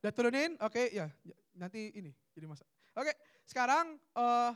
[0.03, 1.08] udah turunin, oke okay, ya,
[1.53, 2.65] nanti ini jadi masa.
[2.97, 4.51] Oke, okay, sekarang uh,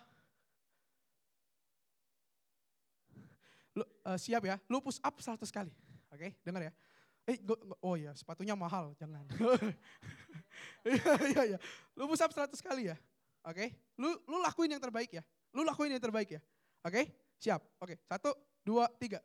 [3.77, 5.71] lu, uh, siap ya, lu push up 100 kali.
[6.09, 6.73] Oke, okay, dengar ya.
[7.29, 9.21] Eh, gua, oh ya, sepatunya mahal, jangan.
[10.83, 11.57] Iya, iya, iya.
[11.95, 12.97] Lu push up 100 kali ya.
[13.45, 13.69] Oke, okay?
[13.95, 15.23] lu lu lakuin yang terbaik ya.
[15.55, 16.41] Lu lakuin yang terbaik ya.
[16.83, 17.05] Oke, okay?
[17.39, 17.61] siap.
[17.79, 17.97] Oke, okay.
[18.09, 19.23] satu, dua, tiga.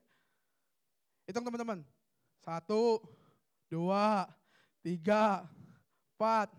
[1.27, 1.83] Hitung teman-teman.
[2.45, 3.03] Satu,
[3.67, 4.29] dua,
[4.85, 5.49] tiga,
[6.15, 6.55] empat,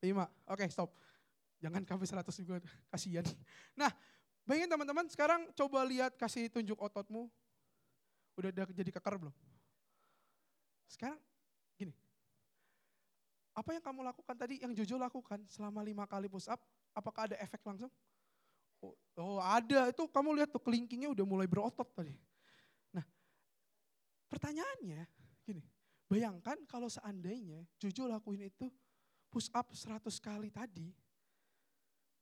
[0.00, 0.30] lima.
[0.48, 0.94] Oke, okay, stop.
[1.60, 2.56] Jangan sampai 100 juga,
[2.92, 3.24] kasihan.
[3.76, 3.90] Nah,
[4.46, 7.28] bayangin teman-teman, sekarang coba lihat kasih tunjuk ototmu.
[8.40, 9.34] Udah, udah jadi kekar belum?
[10.88, 11.20] Sekarang
[11.74, 11.94] gini,
[13.54, 16.58] apa yang kamu lakukan tadi, yang Jojo lakukan selama lima kali push up,
[16.90, 17.90] apakah ada efek langsung?
[18.82, 22.12] Oh, oh ada, itu kamu lihat tuh kelingkingnya udah mulai berotot tadi.
[22.92, 23.06] Nah,
[24.28, 25.06] pertanyaannya
[25.46, 25.62] gini,
[26.10, 28.68] bayangkan kalau seandainya Jojo lakuin itu
[29.30, 30.90] push up 100 kali tadi,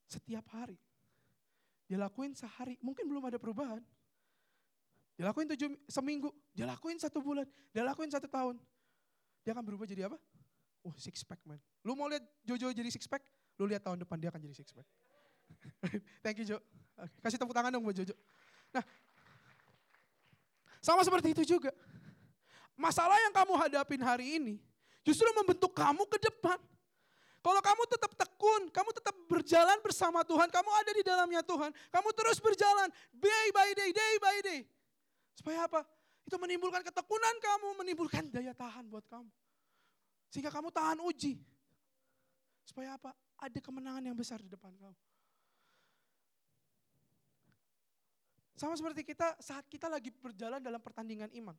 [0.09, 0.77] setiap hari.
[1.89, 3.81] Dia lakuin sehari, mungkin belum ada perubahan.
[5.17, 8.57] Dia lakuin tujuh, seminggu, dia lakuin satu bulan, dia lakuin satu tahun.
[9.45, 10.17] Dia akan berubah jadi apa?
[10.83, 11.61] Oh six pack man.
[11.87, 13.23] Lu mau lihat Jojo jadi six pack?
[13.61, 14.87] Lu lihat tahun depan dia akan jadi six pack.
[16.25, 16.59] Thank you Jo.
[17.23, 18.15] Kasih tepuk tangan dong buat Jojo.
[18.73, 18.83] Nah,
[20.83, 21.71] Sama seperti itu juga.
[22.75, 24.55] Masalah yang kamu hadapin hari ini
[25.07, 26.59] justru membentuk kamu ke depan.
[27.43, 32.09] Kalau kamu tetap tekun, kamu tetap berjalan bersama Tuhan, kamu ada di dalamnya Tuhan, kamu
[32.15, 34.61] terus berjalan day by day, day by day.
[35.37, 35.83] Supaya apa?
[36.23, 39.31] Itu menimbulkan ketekunan kamu, menimbulkan daya tahan buat kamu.
[40.33, 41.41] Sehingga kamu tahan uji.
[42.65, 43.11] Supaya apa?
[43.43, 44.99] Ada kemenangan yang besar di depan kamu.
[48.55, 51.57] Sama seperti kita saat kita lagi berjalan dalam pertandingan iman.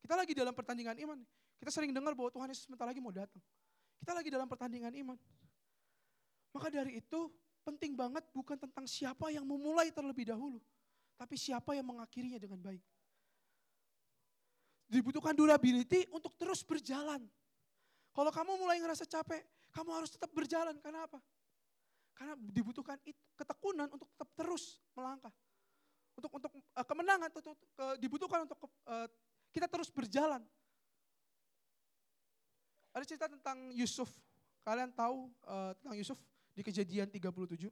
[0.00, 1.18] Kita lagi dalam pertandingan iman.
[1.60, 3.44] Kita sering dengar bahwa Tuhan Yesus sebentar lagi mau datang.
[4.00, 5.18] Kita lagi dalam pertandingan iman.
[6.56, 7.28] Maka dari itu
[7.60, 10.56] penting banget bukan tentang siapa yang memulai terlebih dahulu.
[11.20, 12.80] Tapi siapa yang mengakhirinya dengan baik.
[14.90, 17.22] Dibutuhkan durability untuk terus berjalan.
[18.10, 20.74] Kalau kamu mulai ngerasa capek, kamu harus tetap berjalan.
[20.82, 21.22] Karena apa?
[22.18, 22.98] Karena dibutuhkan
[23.38, 25.30] ketekunan untuk tetap terus melangkah.
[26.18, 29.06] Untuk untuk uh, kemenangan untuk, uh, dibutuhkan untuk uh,
[29.54, 30.42] kita terus berjalan.
[32.90, 34.10] Ada cerita tentang Yusuf.
[34.66, 36.18] Kalian tahu uh, tentang Yusuf
[36.50, 37.70] di kejadian 37.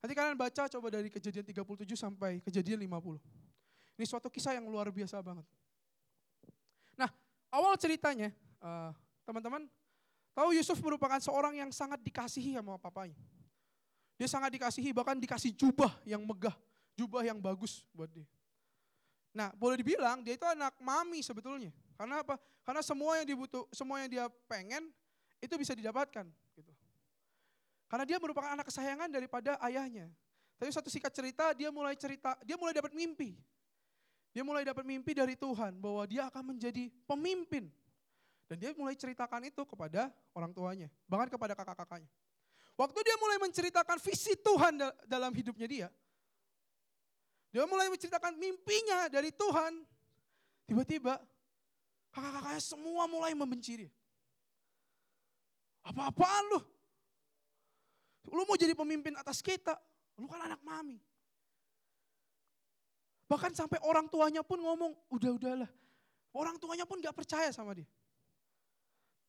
[0.00, 3.20] Nanti kalian baca coba dari kejadian 37 sampai kejadian 50.
[3.94, 5.46] Ini suatu kisah yang luar biasa banget.
[7.54, 8.34] Awal ceritanya,
[9.22, 9.72] teman-teman, uh,
[10.34, 13.14] tahu Yusuf merupakan seorang yang sangat dikasihi sama papanya.
[14.18, 16.54] Dia sangat dikasihi, bahkan dikasih jubah yang megah,
[16.98, 18.26] jubah yang bagus buat dia.
[19.34, 21.70] Nah, boleh dibilang dia itu anak mami sebetulnya.
[21.94, 22.38] Karena apa?
[22.66, 24.90] Karena semua yang dibutuh, semua yang dia pengen
[25.38, 26.26] itu bisa didapatkan
[26.58, 26.72] gitu.
[27.86, 30.10] Karena dia merupakan anak kesayangan daripada ayahnya.
[30.58, 33.38] Tapi satu singkat cerita dia mulai cerita, dia mulai dapat mimpi.
[34.34, 37.70] Dia mulai dapat mimpi dari Tuhan bahwa dia akan menjadi pemimpin.
[38.50, 42.10] Dan dia mulai ceritakan itu kepada orang tuanya, bahkan kepada kakak-kakaknya.
[42.74, 44.74] Waktu dia mulai menceritakan visi Tuhan
[45.06, 45.88] dalam hidupnya dia,
[47.54, 49.86] dia mulai menceritakan mimpinya dari Tuhan.
[50.66, 51.22] Tiba-tiba
[52.10, 53.92] kakak-kakaknya semua mulai membenci dia.
[55.86, 56.60] Apa-apaan lu?
[58.34, 59.78] Lu mau jadi pemimpin atas kita,
[60.18, 60.98] lu kan anak mami.
[63.24, 65.70] Bahkan sampai orang tuanya pun ngomong, udah-udahlah.
[66.34, 67.88] Orang tuanya pun gak percaya sama dia.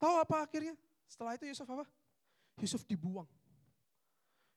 [0.01, 0.75] Tahu apa akhirnya?
[1.07, 1.85] Setelah itu Yusuf apa?
[2.59, 3.29] Yusuf dibuang.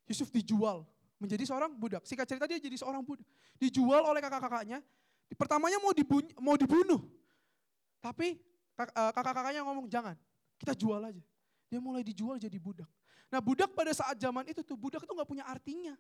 [0.09, 0.89] Yusuf dijual
[1.21, 2.03] menjadi seorang budak.
[2.09, 3.27] Singkat cerita dia jadi seorang budak.
[3.61, 4.81] Dijual oleh kakak-kakaknya.
[5.37, 7.05] Pertamanya mau dibunuh, mau dibunuh.
[8.01, 8.41] Tapi
[8.81, 10.17] eh, kakak-kakaknya ngomong jangan,
[10.57, 11.21] kita jual aja.
[11.69, 12.89] Dia mulai dijual jadi budak.
[13.29, 15.93] Nah budak pada saat zaman itu tuh, budak itu gak punya artinya.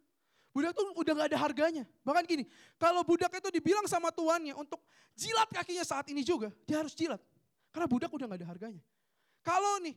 [0.59, 1.87] Budak tuh udah gak ada harganya.
[2.03, 2.43] Bahkan gini,
[2.83, 4.83] kalau budak itu dibilang sama tuannya untuk
[5.15, 7.23] jilat kakinya saat ini juga, dia harus jilat.
[7.71, 8.83] Karena budak udah gak ada harganya.
[9.47, 9.95] Kalau nih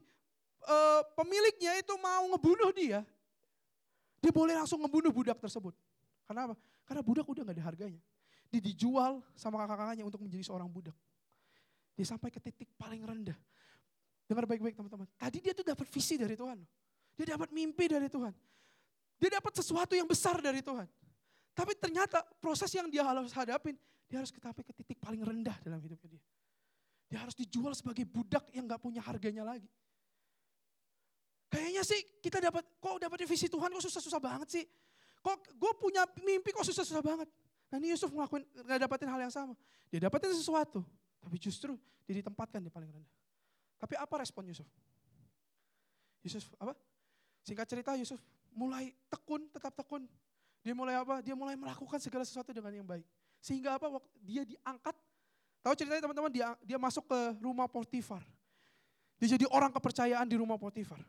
[0.62, 0.78] e,
[1.18, 3.02] pemiliknya itu mau ngebunuh dia,
[4.22, 5.74] dia boleh langsung ngebunuh budak tersebut.
[6.30, 6.56] Karena apa?
[6.86, 8.02] Karena budak udah gak ada harganya.
[8.54, 10.94] Dia dijual sama kakak-kakaknya untuk menjadi seorang budak.
[11.98, 13.40] Dia sampai ke titik paling rendah.
[14.30, 15.10] Dengar baik-baik teman-teman.
[15.18, 16.62] Tadi dia tuh dapat visi dari Tuhan.
[17.18, 18.30] Dia dapat mimpi dari Tuhan.
[19.22, 20.90] Dia dapat sesuatu yang besar dari Tuhan.
[21.54, 23.78] Tapi ternyata proses yang dia harus hadapin,
[24.10, 26.24] dia harus sampai ke titik paling rendah dalam hidupnya dia.
[27.06, 29.70] Dia harus dijual sebagai budak yang gak punya harganya lagi.
[31.54, 34.66] Kayaknya sih kita dapat, kok dapat visi Tuhan kok susah-susah banget sih.
[35.22, 37.30] Kok gue punya mimpi kok susah-susah banget.
[37.70, 39.54] Nah ini Yusuf ngelakuin, gak dapetin hal yang sama.
[39.94, 40.82] Dia dapetin sesuatu,
[41.22, 41.78] tapi justru
[42.10, 43.14] dia ditempatkan di paling rendah.
[43.78, 44.66] Tapi apa respon Yusuf?
[46.26, 46.74] Yusuf apa?
[47.46, 48.18] Singkat cerita Yusuf
[48.56, 50.06] mulai tekun, tetap tekun.
[50.62, 51.20] Dia mulai apa?
[51.26, 53.06] Dia mulai melakukan segala sesuatu dengan yang baik.
[53.42, 53.90] Sehingga apa?
[54.22, 54.94] Dia diangkat.
[55.62, 58.22] Tahu ceritanya teman-teman dia dia masuk ke rumah Potifar.
[59.22, 61.02] Dia jadi orang kepercayaan di rumah Potifar.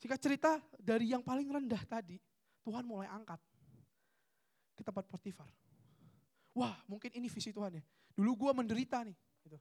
[0.00, 2.18] Jika cerita dari yang paling rendah tadi,
[2.64, 3.40] Tuhan mulai angkat
[4.76, 5.48] ke tempat Potifar.
[6.52, 7.84] Wah mungkin ini visi Tuhan ya.
[8.12, 9.16] Dulu gue menderita nih.
[9.44, 9.58] Gitu.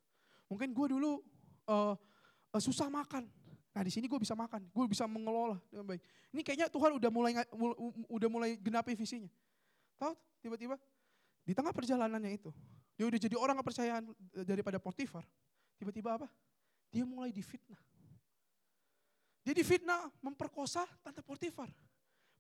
[0.52, 1.24] Mungkin gue dulu
[1.71, 1.95] uh,
[2.52, 3.28] uh, susah makan.
[3.72, 6.04] Nah di sini gue bisa makan, gue bisa mengelola dengan baik.
[6.36, 7.32] Ini kayaknya Tuhan udah mulai
[8.12, 9.32] udah mulai genapi visinya.
[9.96, 10.12] Tahu
[10.44, 10.76] tiba-tiba
[11.48, 12.52] di tengah perjalanannya itu,
[13.00, 14.04] dia udah jadi orang kepercayaan
[14.44, 15.24] daripada Potifar.
[15.80, 16.28] Tiba-tiba apa?
[16.92, 17.80] Dia mulai difitnah.
[19.42, 21.72] Dia difitnah memperkosa Tante Portifar.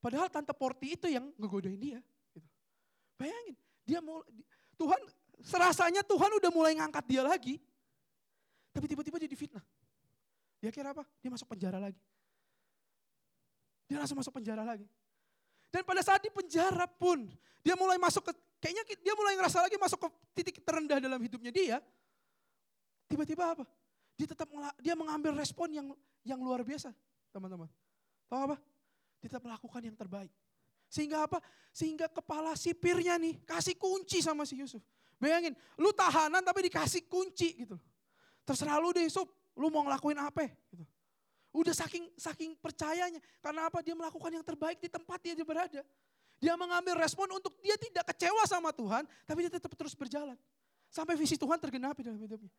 [0.03, 1.99] Padahal Tante Porti itu yang ngegodain dia.
[2.35, 2.45] Gitu.
[3.17, 3.55] Bayangin,
[3.87, 4.21] dia mau
[4.77, 4.99] Tuhan
[5.41, 7.57] serasanya Tuhan udah mulai ngangkat dia lagi.
[8.75, 9.63] Tapi tiba-tiba dia difitnah.
[10.61, 11.03] Dia kira apa?
[11.19, 11.97] Dia masuk penjara lagi.
[13.89, 14.85] Dia langsung masuk penjara lagi.
[15.73, 17.27] Dan pada saat di penjara pun,
[17.65, 21.51] dia mulai masuk ke, kayaknya dia mulai ngerasa lagi masuk ke titik terendah dalam hidupnya
[21.51, 21.77] dia.
[23.09, 23.65] Tiba-tiba apa?
[24.15, 24.47] Dia tetap
[24.79, 25.87] dia mengambil respon yang
[26.21, 26.93] yang luar biasa,
[27.33, 27.67] teman-teman.
[28.29, 28.57] Tahu apa?
[29.19, 30.31] Dia tetap melakukan yang terbaik.
[30.91, 31.41] Sehingga apa?
[31.71, 34.83] Sehingga kepala sipirnya nih kasih kunci sama si Yusuf.
[35.17, 37.79] Bayangin, lu tahanan tapi dikasih kunci gitu.
[38.43, 39.29] Terserah lu deh, Sob,
[39.61, 40.81] lu mau ngelakuin apa gitu.
[41.53, 43.21] Udah saking saking percayanya.
[43.43, 43.85] Karena apa?
[43.85, 45.85] Dia melakukan yang terbaik di tempat dia berada.
[46.41, 50.33] Dia mengambil respon untuk dia tidak kecewa sama Tuhan, tapi dia tetap terus berjalan.
[50.89, 52.49] Sampai visi Tuhan tergenapi dalam hidupnya.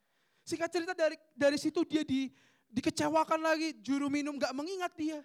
[0.47, 2.31] Singkat cerita dari dari situ dia di,
[2.71, 5.19] dikecewakan lagi, juru minum gak mengingat dia.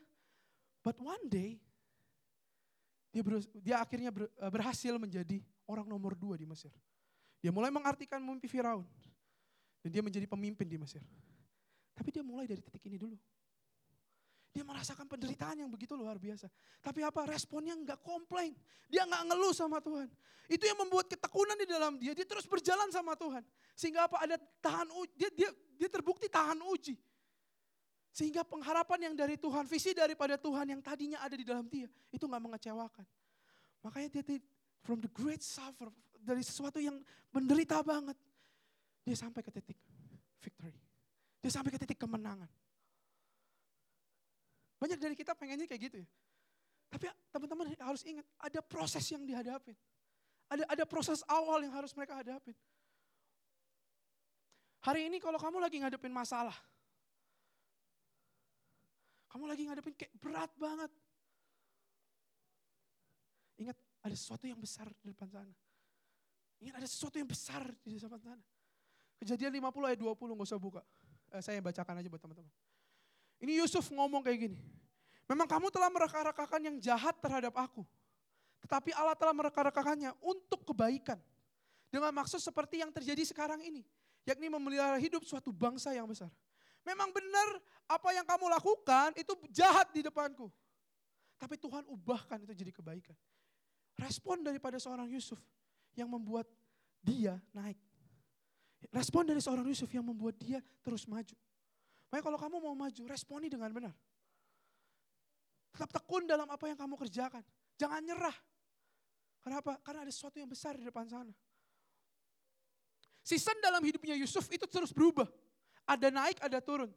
[0.81, 1.61] But one day,
[3.13, 6.73] dia, ber, dia akhirnya ber, eh, berhasil menjadi orang nomor dua di Mesir.
[7.43, 8.87] Dia mulai mengartikan mimpi Firaun.
[9.85, 11.03] Dan dia menjadi pemimpin di Mesir.
[11.97, 13.17] Tapi dia mulai dari titik ini dulu.
[14.53, 16.49] Dia merasakan penderitaan yang begitu luar biasa.
[16.81, 17.25] Tapi apa?
[17.25, 18.53] Responnya nggak komplain.
[18.89, 20.09] Dia nggak ngeluh sama Tuhan.
[20.49, 22.13] Itu yang membuat ketekunan di dalam dia.
[22.13, 23.41] Dia terus berjalan sama Tuhan.
[23.73, 24.21] Sehingga apa?
[24.21, 25.13] Ada tahan uji.
[25.17, 26.97] Dia, dia, dia terbukti tahan uji.
[28.17, 32.25] Sehingga pengharapan yang dari Tuhan, visi daripada Tuhan yang tadinya ada di dalam dia, itu
[32.25, 33.05] nggak mengecewakan.
[33.85, 34.41] Makanya dia
[34.81, 36.97] from the great suffer, dari sesuatu yang
[37.29, 38.17] menderita banget,
[39.05, 39.77] dia sampai ke titik
[40.41, 40.86] victory.
[41.47, 42.51] Dia sampai ke titik kemenangan.
[44.83, 46.07] Banyak dari kita pengennya kayak gitu ya.
[46.91, 49.71] Tapi teman-teman harus ingat, ada proses yang dihadapin.
[50.51, 52.51] Ada ada proses awal yang harus mereka hadapin.
[54.83, 56.55] Hari ini kalau kamu lagi ngadepin masalah,
[59.31, 60.91] kamu lagi ngadepin kayak berat banget.
[63.55, 65.55] Ingat, ada sesuatu yang besar di depan sana.
[66.59, 68.43] Ingat, ada sesuatu yang besar di depan sana.
[69.23, 70.83] Kejadian 50 ayat 20, nggak usah buka.
[71.35, 72.53] Eh, saya bacakan aja buat teman-teman.
[73.43, 74.59] Ini Yusuf ngomong kayak gini.
[75.27, 77.83] Memang kamu telah mereka-rekakan yang jahat terhadap aku.
[78.63, 81.19] Tetapi Allah telah mereka-rekakannya untuk kebaikan.
[81.91, 83.83] Dengan maksud seperti yang terjadi sekarang ini.
[84.27, 86.31] Yakni memelihara hidup suatu bangsa yang besar.
[86.83, 87.47] Memang benar
[87.87, 90.47] apa yang kamu lakukan itu jahat di depanku.
[91.35, 93.15] Tapi Tuhan ubahkan itu jadi kebaikan.
[93.99, 95.39] Respon daripada seorang Yusuf
[95.95, 96.47] yang membuat
[97.03, 97.79] dia naik.
[98.93, 101.33] Respon dari seorang Yusuf yang membuat dia terus maju.
[102.07, 103.93] Makanya kalau kamu mau maju, responi dengan benar.
[105.73, 107.43] Tetap tekun dalam apa yang kamu kerjakan.
[107.75, 108.37] Jangan nyerah.
[109.43, 109.77] Kenapa?
[109.83, 111.33] Karena ada sesuatu yang besar di depan sana.
[113.27, 115.27] Season dalam hidupnya Yusuf itu terus berubah.
[115.83, 116.87] Ada naik, ada turun.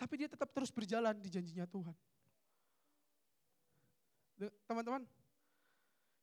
[0.00, 1.92] Tapi dia tetap terus berjalan di janjinya Tuhan.
[4.64, 5.04] Teman-teman,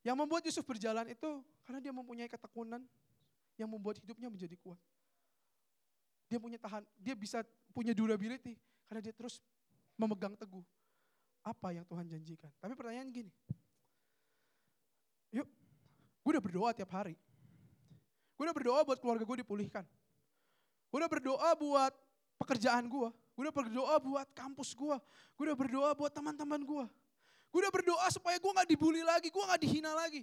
[0.02, 2.82] yang membuat Yusuf berjalan itu karena dia mempunyai ketekunan
[3.58, 4.80] yang membuat hidupnya menjadi kuat.
[6.30, 7.42] Dia punya tahan, dia bisa
[7.74, 9.42] punya durability karena dia terus
[9.98, 10.64] memegang teguh
[11.42, 12.52] apa yang Tuhan janjikan.
[12.62, 13.32] Tapi pertanyaan gini,
[15.34, 15.48] yuk,
[16.24, 17.18] gue udah berdoa tiap hari.
[18.38, 19.86] Gue udah berdoa buat keluarga gue dipulihkan.
[20.94, 21.94] Gue udah berdoa buat
[22.38, 23.10] pekerjaan gue.
[23.10, 24.98] Gue udah berdoa buat kampus gue.
[25.34, 26.86] Gue udah berdoa buat teman-teman gue.
[27.50, 30.22] Gue udah berdoa supaya gue gak dibully lagi, gue gak dihina lagi.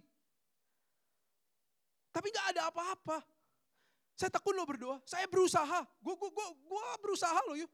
[2.14, 3.18] Tapi gak ada apa-apa.
[4.14, 5.02] Saya tekun loh berdoa.
[5.02, 5.82] Saya berusaha.
[5.98, 7.70] Gue gue gue gue berusaha loh yuk.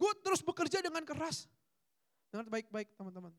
[0.00, 1.44] Gue terus bekerja dengan keras.
[2.32, 3.36] Dengan baik-baik teman-teman.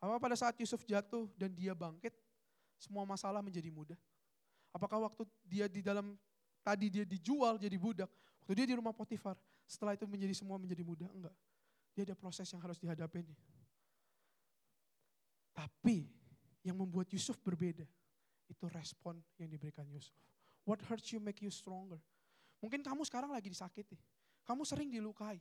[0.00, 2.12] Apa pada saat Yusuf jatuh dan dia bangkit,
[2.80, 3.96] semua masalah menjadi mudah?
[4.72, 6.16] Apakah waktu dia di dalam
[6.60, 8.08] tadi dia dijual jadi budak,
[8.44, 11.08] waktu dia di rumah Potifar, setelah itu menjadi semua menjadi mudah?
[11.08, 11.34] Enggak.
[11.96, 13.24] Dia ada proses yang harus dihadapi.
[15.56, 16.04] Tapi
[16.60, 17.88] yang membuat Yusuf berbeda,
[18.46, 20.14] itu respon yang diberikan Yusuf.
[20.66, 21.98] What hurts you make you stronger.
[22.58, 23.98] Mungkin kamu sekarang lagi disakiti.
[24.46, 25.38] Kamu sering dilukai.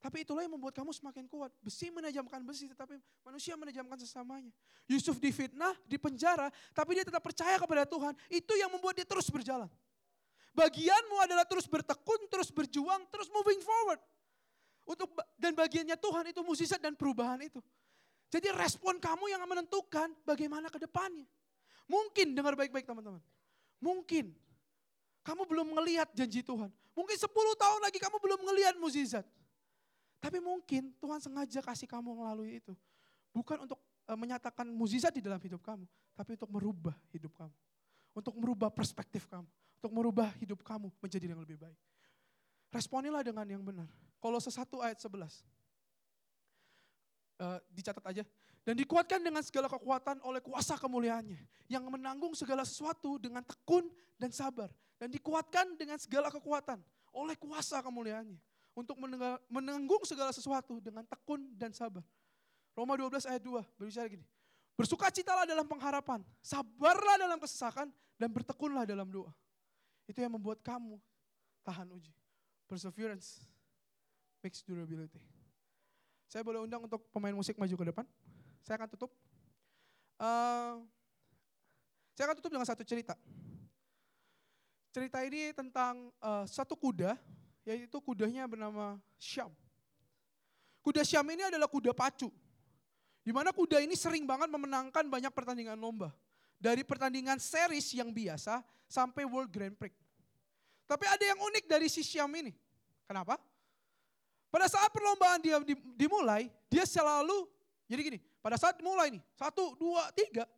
[0.00, 1.52] Tapi itulah yang membuat kamu semakin kuat.
[1.60, 4.48] Besi menajamkan besi, tetapi manusia menajamkan sesamanya.
[4.88, 8.16] Yusuf difitnah, dipenjara, tapi dia tetap percaya kepada Tuhan.
[8.32, 9.68] Itu yang membuat dia terus berjalan.
[10.56, 14.00] Bagianmu adalah terus bertekun, terus berjuang, terus moving forward.
[14.88, 17.60] Untuk dan bagiannya Tuhan itu mukjizat dan perubahan itu.
[18.32, 21.28] Jadi respon kamu yang menentukan bagaimana ke depannya.
[21.90, 23.18] Mungkin dengar baik-baik teman-teman.
[23.82, 24.30] Mungkin
[25.26, 26.70] kamu belum melihat janji Tuhan.
[26.94, 29.26] Mungkin 10 tahun lagi kamu belum melihat mukjizat.
[30.22, 32.76] Tapi mungkin Tuhan sengaja kasih kamu melalui itu.
[33.34, 35.82] Bukan untuk e, menyatakan mukjizat di dalam hidup kamu,
[36.14, 37.56] tapi untuk merubah hidup kamu.
[38.14, 39.48] Untuk merubah perspektif kamu.
[39.80, 41.78] Untuk merubah hidup kamu menjadi yang lebih baik.
[42.70, 43.88] Responilah dengan yang benar.
[44.20, 45.42] Kalau sesuatu ayat 11.
[47.40, 48.22] E, dicatat aja.
[48.64, 51.40] Dan dikuatkan dengan segala kekuatan oleh kuasa kemuliaannya.
[51.70, 53.88] Yang menanggung segala sesuatu dengan tekun
[54.20, 54.68] dan sabar
[55.00, 56.76] dan dikuatkan dengan segala kekuatan
[57.16, 58.36] oleh kuasa kemuliaannya
[58.76, 59.00] untuk
[59.48, 62.04] menanggung segala sesuatu dengan tekun dan sabar.
[62.76, 64.22] Roma 12 ayat 2 berbicara gini.
[64.76, 67.88] Bersukacitalah dalam pengharapan, sabarlah dalam kesesakan,
[68.20, 69.32] dan bertekunlah dalam doa.
[70.04, 71.00] Itu yang membuat kamu
[71.64, 72.12] tahan uji.
[72.68, 73.44] Perseverance
[74.40, 75.20] makes durability.
[76.30, 78.06] Saya boleh undang untuk pemain musik maju ke depan.
[78.64, 79.10] Saya akan tutup.
[80.20, 80.84] Uh,
[82.16, 83.16] saya akan tutup dengan satu cerita.
[84.90, 87.14] cerita ini tentang uh, satu kuda,
[87.62, 89.54] yaitu kudanya bernama Syam.
[90.82, 92.28] Kuda Syam ini adalah kuda pacu.
[93.20, 96.10] Di mana kuda ini sering banget memenangkan banyak pertandingan lomba.
[96.60, 99.94] Dari pertandingan series yang biasa sampai World Grand Prix.
[100.90, 102.50] Tapi ada yang unik dari si Syam ini.
[103.06, 103.38] Kenapa?
[104.50, 105.62] Pada saat perlombaan dia
[105.94, 107.46] dimulai, dia selalu,
[107.86, 110.48] jadi gini, pada saat mulai nih, satu, dua, tiga,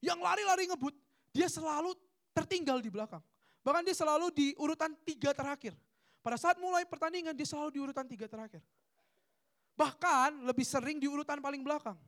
[0.00, 0.96] yang lari-lari ngebut,
[1.32, 1.92] dia selalu
[2.32, 3.20] tertinggal di belakang.
[3.60, 5.76] Bahkan dia selalu di urutan tiga terakhir.
[6.24, 8.64] Pada saat mulai pertandingan, dia selalu di urutan tiga terakhir.
[9.76, 11.98] Bahkan lebih sering di urutan paling belakang.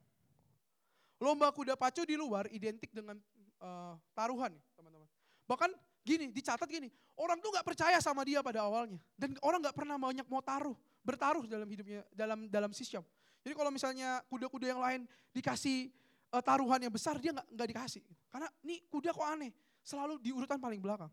[1.20, 3.18] Lomba kuda pacu di luar identik dengan
[3.61, 5.09] uh, taruhan, teman-teman.
[5.45, 5.70] Bahkan
[6.07, 8.97] gini, dicatat gini, orang tuh nggak percaya sama dia pada awalnya.
[9.18, 13.01] Dan orang nggak pernah banyak mau taruh bertaruh dalam hidupnya dalam dalam sistem.
[13.43, 15.01] Jadi kalau misalnya kuda-kuda yang lain
[15.32, 15.89] dikasih
[16.34, 18.03] uh, taruhan yang besar dia nggak dikasih.
[18.28, 21.11] Karena nih kuda kok aneh, selalu di urutan paling belakang.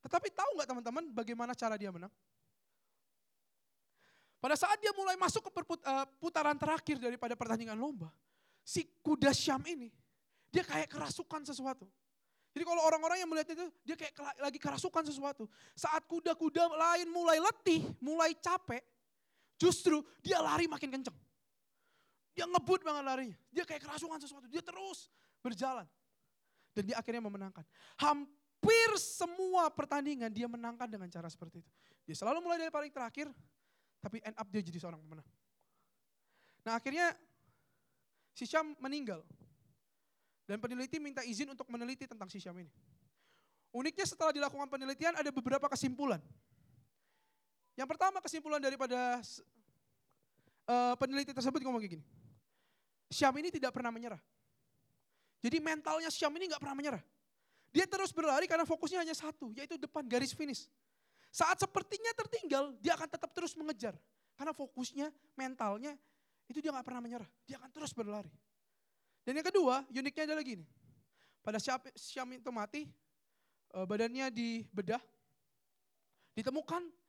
[0.00, 2.12] Tetapi tahu nggak teman-teman bagaimana cara dia menang?
[4.40, 8.08] Pada saat dia mulai masuk ke uh, putaran terakhir daripada pertandingan lomba,
[8.64, 9.92] si kuda Syam ini,
[10.48, 11.84] dia kayak kerasukan sesuatu.
[12.50, 15.44] Jadi kalau orang-orang yang melihat itu, dia kayak lagi kerasukan sesuatu.
[15.76, 18.80] Saat kuda-kuda lain mulai letih, mulai capek,
[19.60, 21.16] justru dia lari makin kenceng.
[22.32, 23.36] Dia ngebut banget larinya.
[23.52, 24.48] Dia kayak kerasukan sesuatu.
[24.48, 25.12] Dia terus
[25.44, 25.84] berjalan.
[26.72, 27.66] Dan dia akhirnya memenangkan.
[28.00, 31.70] Hampir semua pertandingan dia menangkan dengan cara seperti itu.
[32.08, 33.28] Dia selalu mulai dari paling terakhir,
[34.00, 35.26] tapi end up dia jadi seorang pemenang.
[36.64, 37.12] Nah akhirnya
[38.32, 39.20] si Syam meninggal.
[40.48, 42.72] Dan peneliti minta izin untuk meneliti tentang si Syam ini.
[43.70, 46.18] Uniknya setelah dilakukan penelitian ada beberapa kesimpulan.
[47.80, 49.24] Yang pertama kesimpulan daripada
[50.68, 52.04] uh, peneliti tersebut ngomong kayak gini.
[53.08, 54.20] Syam ini tidak pernah menyerah.
[55.40, 57.00] Jadi mentalnya Syam ini nggak pernah menyerah.
[57.72, 60.68] Dia terus berlari karena fokusnya hanya satu, yaitu depan garis finish.
[61.32, 63.96] Saat sepertinya tertinggal, dia akan tetap terus mengejar.
[64.36, 65.96] Karena fokusnya, mentalnya,
[66.52, 67.30] itu dia nggak pernah menyerah.
[67.48, 68.28] Dia akan terus berlari.
[69.24, 70.68] Dan yang kedua, uniknya adalah gini.
[71.40, 71.56] Pada
[71.96, 72.84] Syam itu mati,
[73.72, 75.00] eh, badannya dibedah,
[76.36, 76.99] ditemukan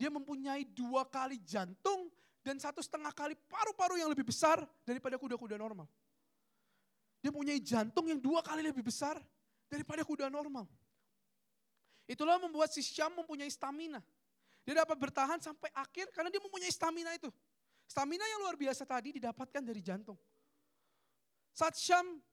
[0.00, 2.08] dia mempunyai dua kali jantung
[2.40, 5.84] dan satu setengah kali paru-paru yang lebih besar daripada kuda-kuda normal.
[7.20, 9.20] Dia mempunyai jantung yang dua kali lebih besar
[9.68, 10.64] daripada kuda normal.
[12.08, 14.00] Itulah membuat si Syam mempunyai stamina.
[14.64, 17.28] Dia dapat bertahan sampai akhir karena dia mempunyai stamina itu.
[17.84, 20.16] Stamina yang luar biasa tadi didapatkan dari jantung.
[21.52, 22.24] Saat Syam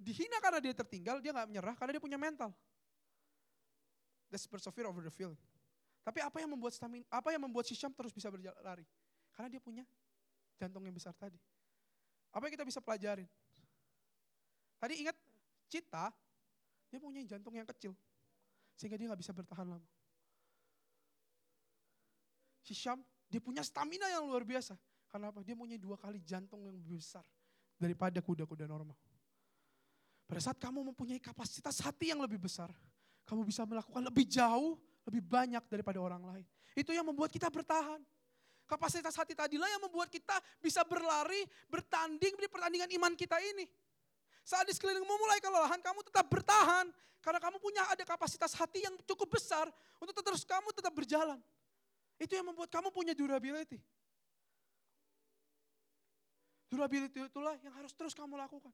[0.00, 2.56] dihina karena dia tertinggal, dia nggak menyerah karena dia punya mental.
[4.32, 5.36] That's persevere over the feeling.
[6.04, 8.84] Tapi apa yang membuat stamina, apa yang membuat si terus bisa berlari?
[9.32, 9.88] Karena dia punya
[10.60, 11.40] jantung yang besar tadi.
[12.28, 13.24] Apa yang kita bisa pelajarin?
[14.76, 15.16] Tadi ingat
[15.72, 16.12] cita,
[16.92, 17.96] dia punya jantung yang kecil.
[18.76, 19.88] Sehingga dia nggak bisa bertahan lama.
[22.60, 22.76] Si
[23.32, 24.76] dia punya stamina yang luar biasa.
[25.08, 25.40] Karena apa?
[25.40, 27.24] Dia punya dua kali jantung yang besar
[27.80, 28.98] daripada kuda-kuda normal.
[30.24, 32.72] Pada saat kamu mempunyai kapasitas hati yang lebih besar,
[33.28, 36.46] kamu bisa melakukan lebih jauh, lebih banyak daripada orang lain.
[36.72, 38.00] Itu yang membuat kita bertahan.
[38.64, 43.68] Kapasitas hati tadilah yang membuat kita bisa berlari, bertanding di pertandingan iman kita ini.
[44.44, 46.88] Saat di sekelilingmu mulai kelelahan, kamu tetap bertahan.
[47.24, 49.64] Karena kamu punya ada kapasitas hati yang cukup besar
[49.96, 51.40] untuk terus kamu tetap berjalan.
[52.20, 53.80] Itu yang membuat kamu punya durability.
[56.68, 58.68] Durability itulah yang harus terus kamu lakukan.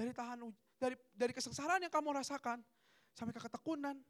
[0.00, 0.48] Dari tahan
[0.80, 2.64] dari dari kesengsaraan yang kamu rasakan
[3.12, 4.00] sampai ke ketekunan,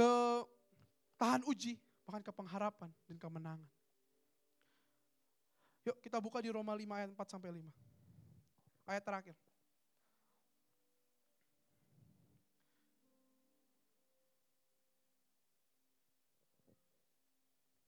[0.00, 0.12] ke
[1.20, 1.76] tahan uji,
[2.08, 3.68] bahkan ke pengharapan dan kemenangan.
[5.84, 7.68] Yuk kita buka di Roma 5 ayat 4 sampai 5.
[8.88, 9.36] Ayat terakhir.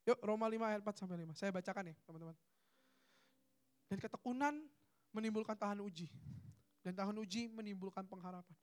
[0.04, 1.32] Yuk Roma 5 ayat 4 sampai 5.
[1.32, 2.36] Saya bacakan ya teman-teman.
[3.88, 4.54] Dan ketekunan
[5.16, 6.12] menimbulkan tahan uji.
[6.84, 8.56] Dan tahan uji menimbulkan pengharapan.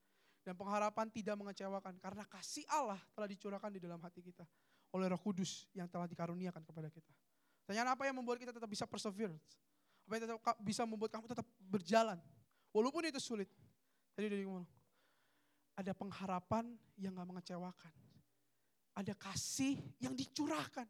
[0.50, 4.42] Dan pengharapan tidak mengecewakan karena kasih Allah telah dicurahkan di dalam hati kita
[4.98, 7.14] oleh Roh Kudus yang telah dikaruniakan kepada kita.
[7.70, 9.46] Tanya apa yang membuat kita tetap bisa perseverance?
[10.10, 12.18] Apa yang tetap bisa membuat kamu tetap berjalan?
[12.74, 13.46] Walaupun itu sulit.
[14.18, 14.66] Tadi dari ngomong.
[15.78, 17.94] Ada pengharapan yang gak mengecewakan.
[18.98, 20.90] Ada kasih yang dicurahkan.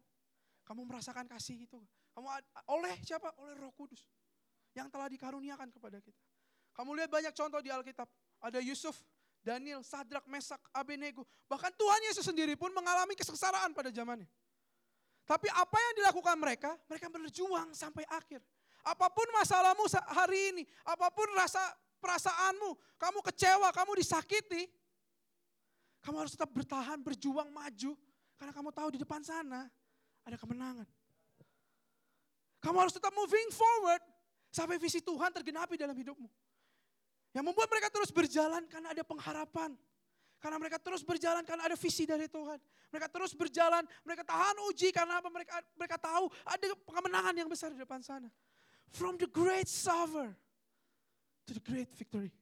[0.64, 1.76] Kamu merasakan kasih itu.
[2.16, 2.32] Kamu
[2.64, 3.28] oleh siapa?
[3.36, 4.08] Oleh Roh Kudus
[4.72, 6.24] yang telah dikaruniakan kepada kita.
[6.72, 8.08] Kamu lihat banyak contoh di Alkitab.
[8.40, 8.96] Ada Yusuf,
[9.40, 11.24] Daniel, Sadrak, Mesak, Abednego.
[11.48, 14.28] Bahkan Tuhan Yesus sendiri pun mengalami kesengsaraan pada zamannya.
[15.24, 16.70] Tapi apa yang dilakukan mereka?
[16.90, 18.42] Mereka berjuang sampai akhir.
[18.80, 19.84] Apa pun masalahmu
[20.16, 21.60] hari ini, apa pun rasa
[22.00, 24.64] perasaanmu, kamu kecewa, kamu disakiti,
[26.00, 27.92] Kamu harus tetap bertahan, berjuang, maju.
[28.40, 29.68] Karena kamu tahu di depan sana
[30.24, 30.88] ada kemenangan.
[32.64, 34.00] Kamu harus tetap moving forward
[34.48, 36.28] sampai visi Tuhan tergenapi dalam hidupmu.
[37.30, 39.78] Yang membuat mereka terus berjalan karena ada pengharapan.
[40.40, 42.56] Karena mereka terus berjalan karena ada visi dari Tuhan.
[42.90, 45.28] Mereka terus berjalan, mereka tahan uji karena apa?
[45.28, 48.26] Mereka mereka tahu ada kemenangan yang besar di depan sana.
[48.90, 50.32] From the great suffer
[51.44, 52.32] to the great victory.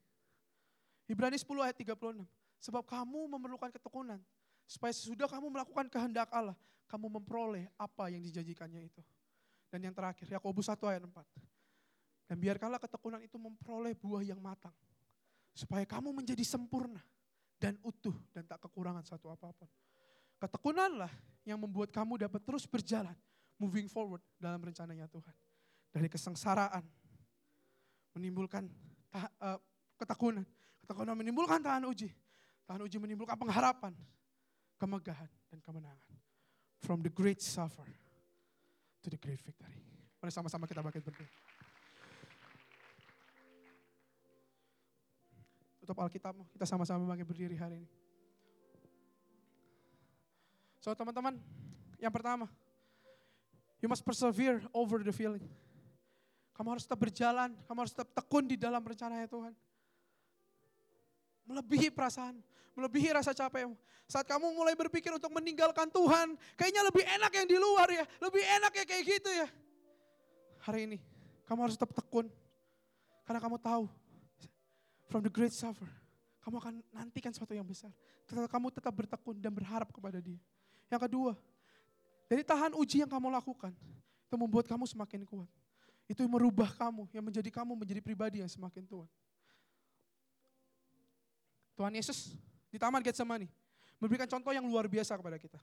[1.10, 2.22] Ibrani 10 ayat 36.
[2.58, 4.22] Sebab kamu memerlukan ketekunan
[4.68, 6.54] supaya sesudah kamu melakukan kehendak Allah,
[6.86, 9.02] kamu memperoleh apa yang dijanjikannya itu.
[9.72, 11.47] Dan yang terakhir, Yakobus 1 ayat 4.
[12.28, 14.76] Dan biarkanlah ketekunan itu memperoleh buah yang matang.
[15.56, 17.00] Supaya kamu menjadi sempurna
[17.56, 19.66] dan utuh dan tak kekurangan satu apa pun.
[20.38, 21.10] Ketekunanlah
[21.42, 23.16] yang membuat kamu dapat terus berjalan,
[23.58, 25.34] moving forward dalam rencananya Tuhan.
[25.88, 26.84] Dari kesengsaraan,
[28.14, 28.68] menimbulkan
[29.10, 29.58] ta- uh,
[29.98, 30.44] ketekunan.
[30.84, 32.12] Ketekunan menimbulkan tahan uji.
[32.68, 33.96] Tahan uji menimbulkan pengharapan,
[34.76, 36.06] kemegahan, dan kemenangan.
[36.84, 37.88] From the great suffer
[39.02, 39.74] to the great victory.
[40.20, 41.47] Mari sama-sama kita bangkit berdiri.
[45.88, 47.88] Tutup Alkitabmu, kita sama-sama bangkit berdiri hari ini.
[50.84, 51.40] So teman-teman,
[51.96, 52.44] yang pertama,
[53.80, 55.48] you must persevere over the feeling.
[56.52, 59.56] Kamu harus tetap berjalan, kamu harus tetap tekun di dalam rencananya Tuhan.
[61.48, 62.36] Melebihi perasaan,
[62.76, 63.72] melebihi rasa capekmu.
[64.12, 68.44] Saat kamu mulai berpikir untuk meninggalkan Tuhan, kayaknya lebih enak yang di luar ya, lebih
[68.60, 69.48] enak ya kayak gitu ya.
[70.68, 71.00] Hari ini,
[71.48, 72.28] kamu harus tetap tekun.
[73.24, 73.88] Karena kamu tahu,
[75.08, 75.88] from the great suffer,
[76.44, 77.90] kamu akan nantikan sesuatu yang besar.
[78.28, 80.38] Tetap, kamu tetap bertekun dan berharap kepada dia.
[80.88, 81.32] Yang kedua,
[82.28, 83.72] dari tahan uji yang kamu lakukan,
[84.28, 85.48] itu membuat kamu semakin kuat.
[86.08, 89.04] Itu yang merubah kamu, yang menjadi kamu menjadi pribadi yang semakin tua.
[91.76, 92.32] Tuhan Yesus
[92.72, 93.48] di Taman Getsemani
[94.00, 95.60] memberikan contoh yang luar biasa kepada kita.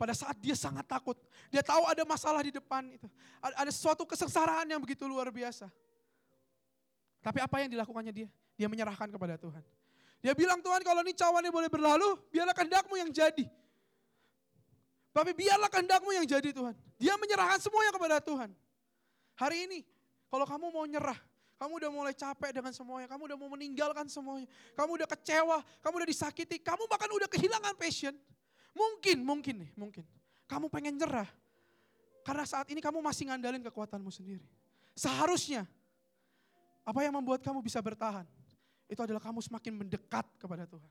[0.00, 1.16] Pada saat dia sangat takut,
[1.52, 3.04] dia tahu ada masalah di depan itu.
[3.40, 5.68] Ada suatu kesengsaraan yang begitu luar biasa.
[7.20, 8.28] Tapi apa yang dilakukannya dia?
[8.60, 9.64] Dia menyerahkan kepada Tuhan.
[10.20, 13.48] Dia bilang, Tuhan kalau ini cawannya boleh berlalu, biarlah kehendakmu yang jadi.
[15.16, 16.76] Tapi biarlah kehendakmu yang jadi Tuhan.
[17.00, 18.52] Dia menyerahkan semuanya kepada Tuhan.
[19.40, 19.80] Hari ini,
[20.28, 21.16] kalau kamu mau nyerah,
[21.56, 24.44] kamu udah mulai capek dengan semuanya, kamu udah mau meninggalkan semuanya,
[24.76, 28.12] kamu udah kecewa, kamu udah disakiti, kamu bahkan udah kehilangan passion.
[28.76, 30.04] Mungkin, mungkin nih, mungkin.
[30.44, 31.26] Kamu pengen nyerah.
[32.28, 34.44] Karena saat ini kamu masih ngandalin kekuatanmu sendiri.
[34.92, 35.64] Seharusnya,
[36.84, 38.28] apa yang membuat kamu bisa bertahan?
[38.90, 40.90] Itu adalah kamu semakin mendekat kepada Tuhan.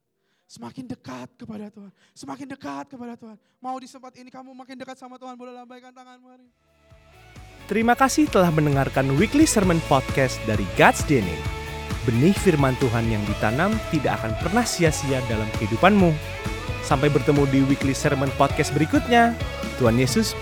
[0.50, 1.92] Semakin dekat kepada Tuhan.
[2.16, 3.38] Semakin dekat kepada Tuhan.
[3.62, 6.54] Mau di tempat ini kamu makin dekat sama Tuhan, boleh lambaikan tanganmu hari ini.
[7.70, 11.38] Terima kasih telah mendengarkan Weekly Sermon Podcast dari God's DNA.
[12.08, 16.16] Benih firman Tuhan yang ditanam tidak akan pernah sia-sia dalam kehidupanmu.
[16.82, 19.38] Sampai bertemu di Weekly Sermon Podcast berikutnya.
[19.78, 20.34] Tuhan Yesus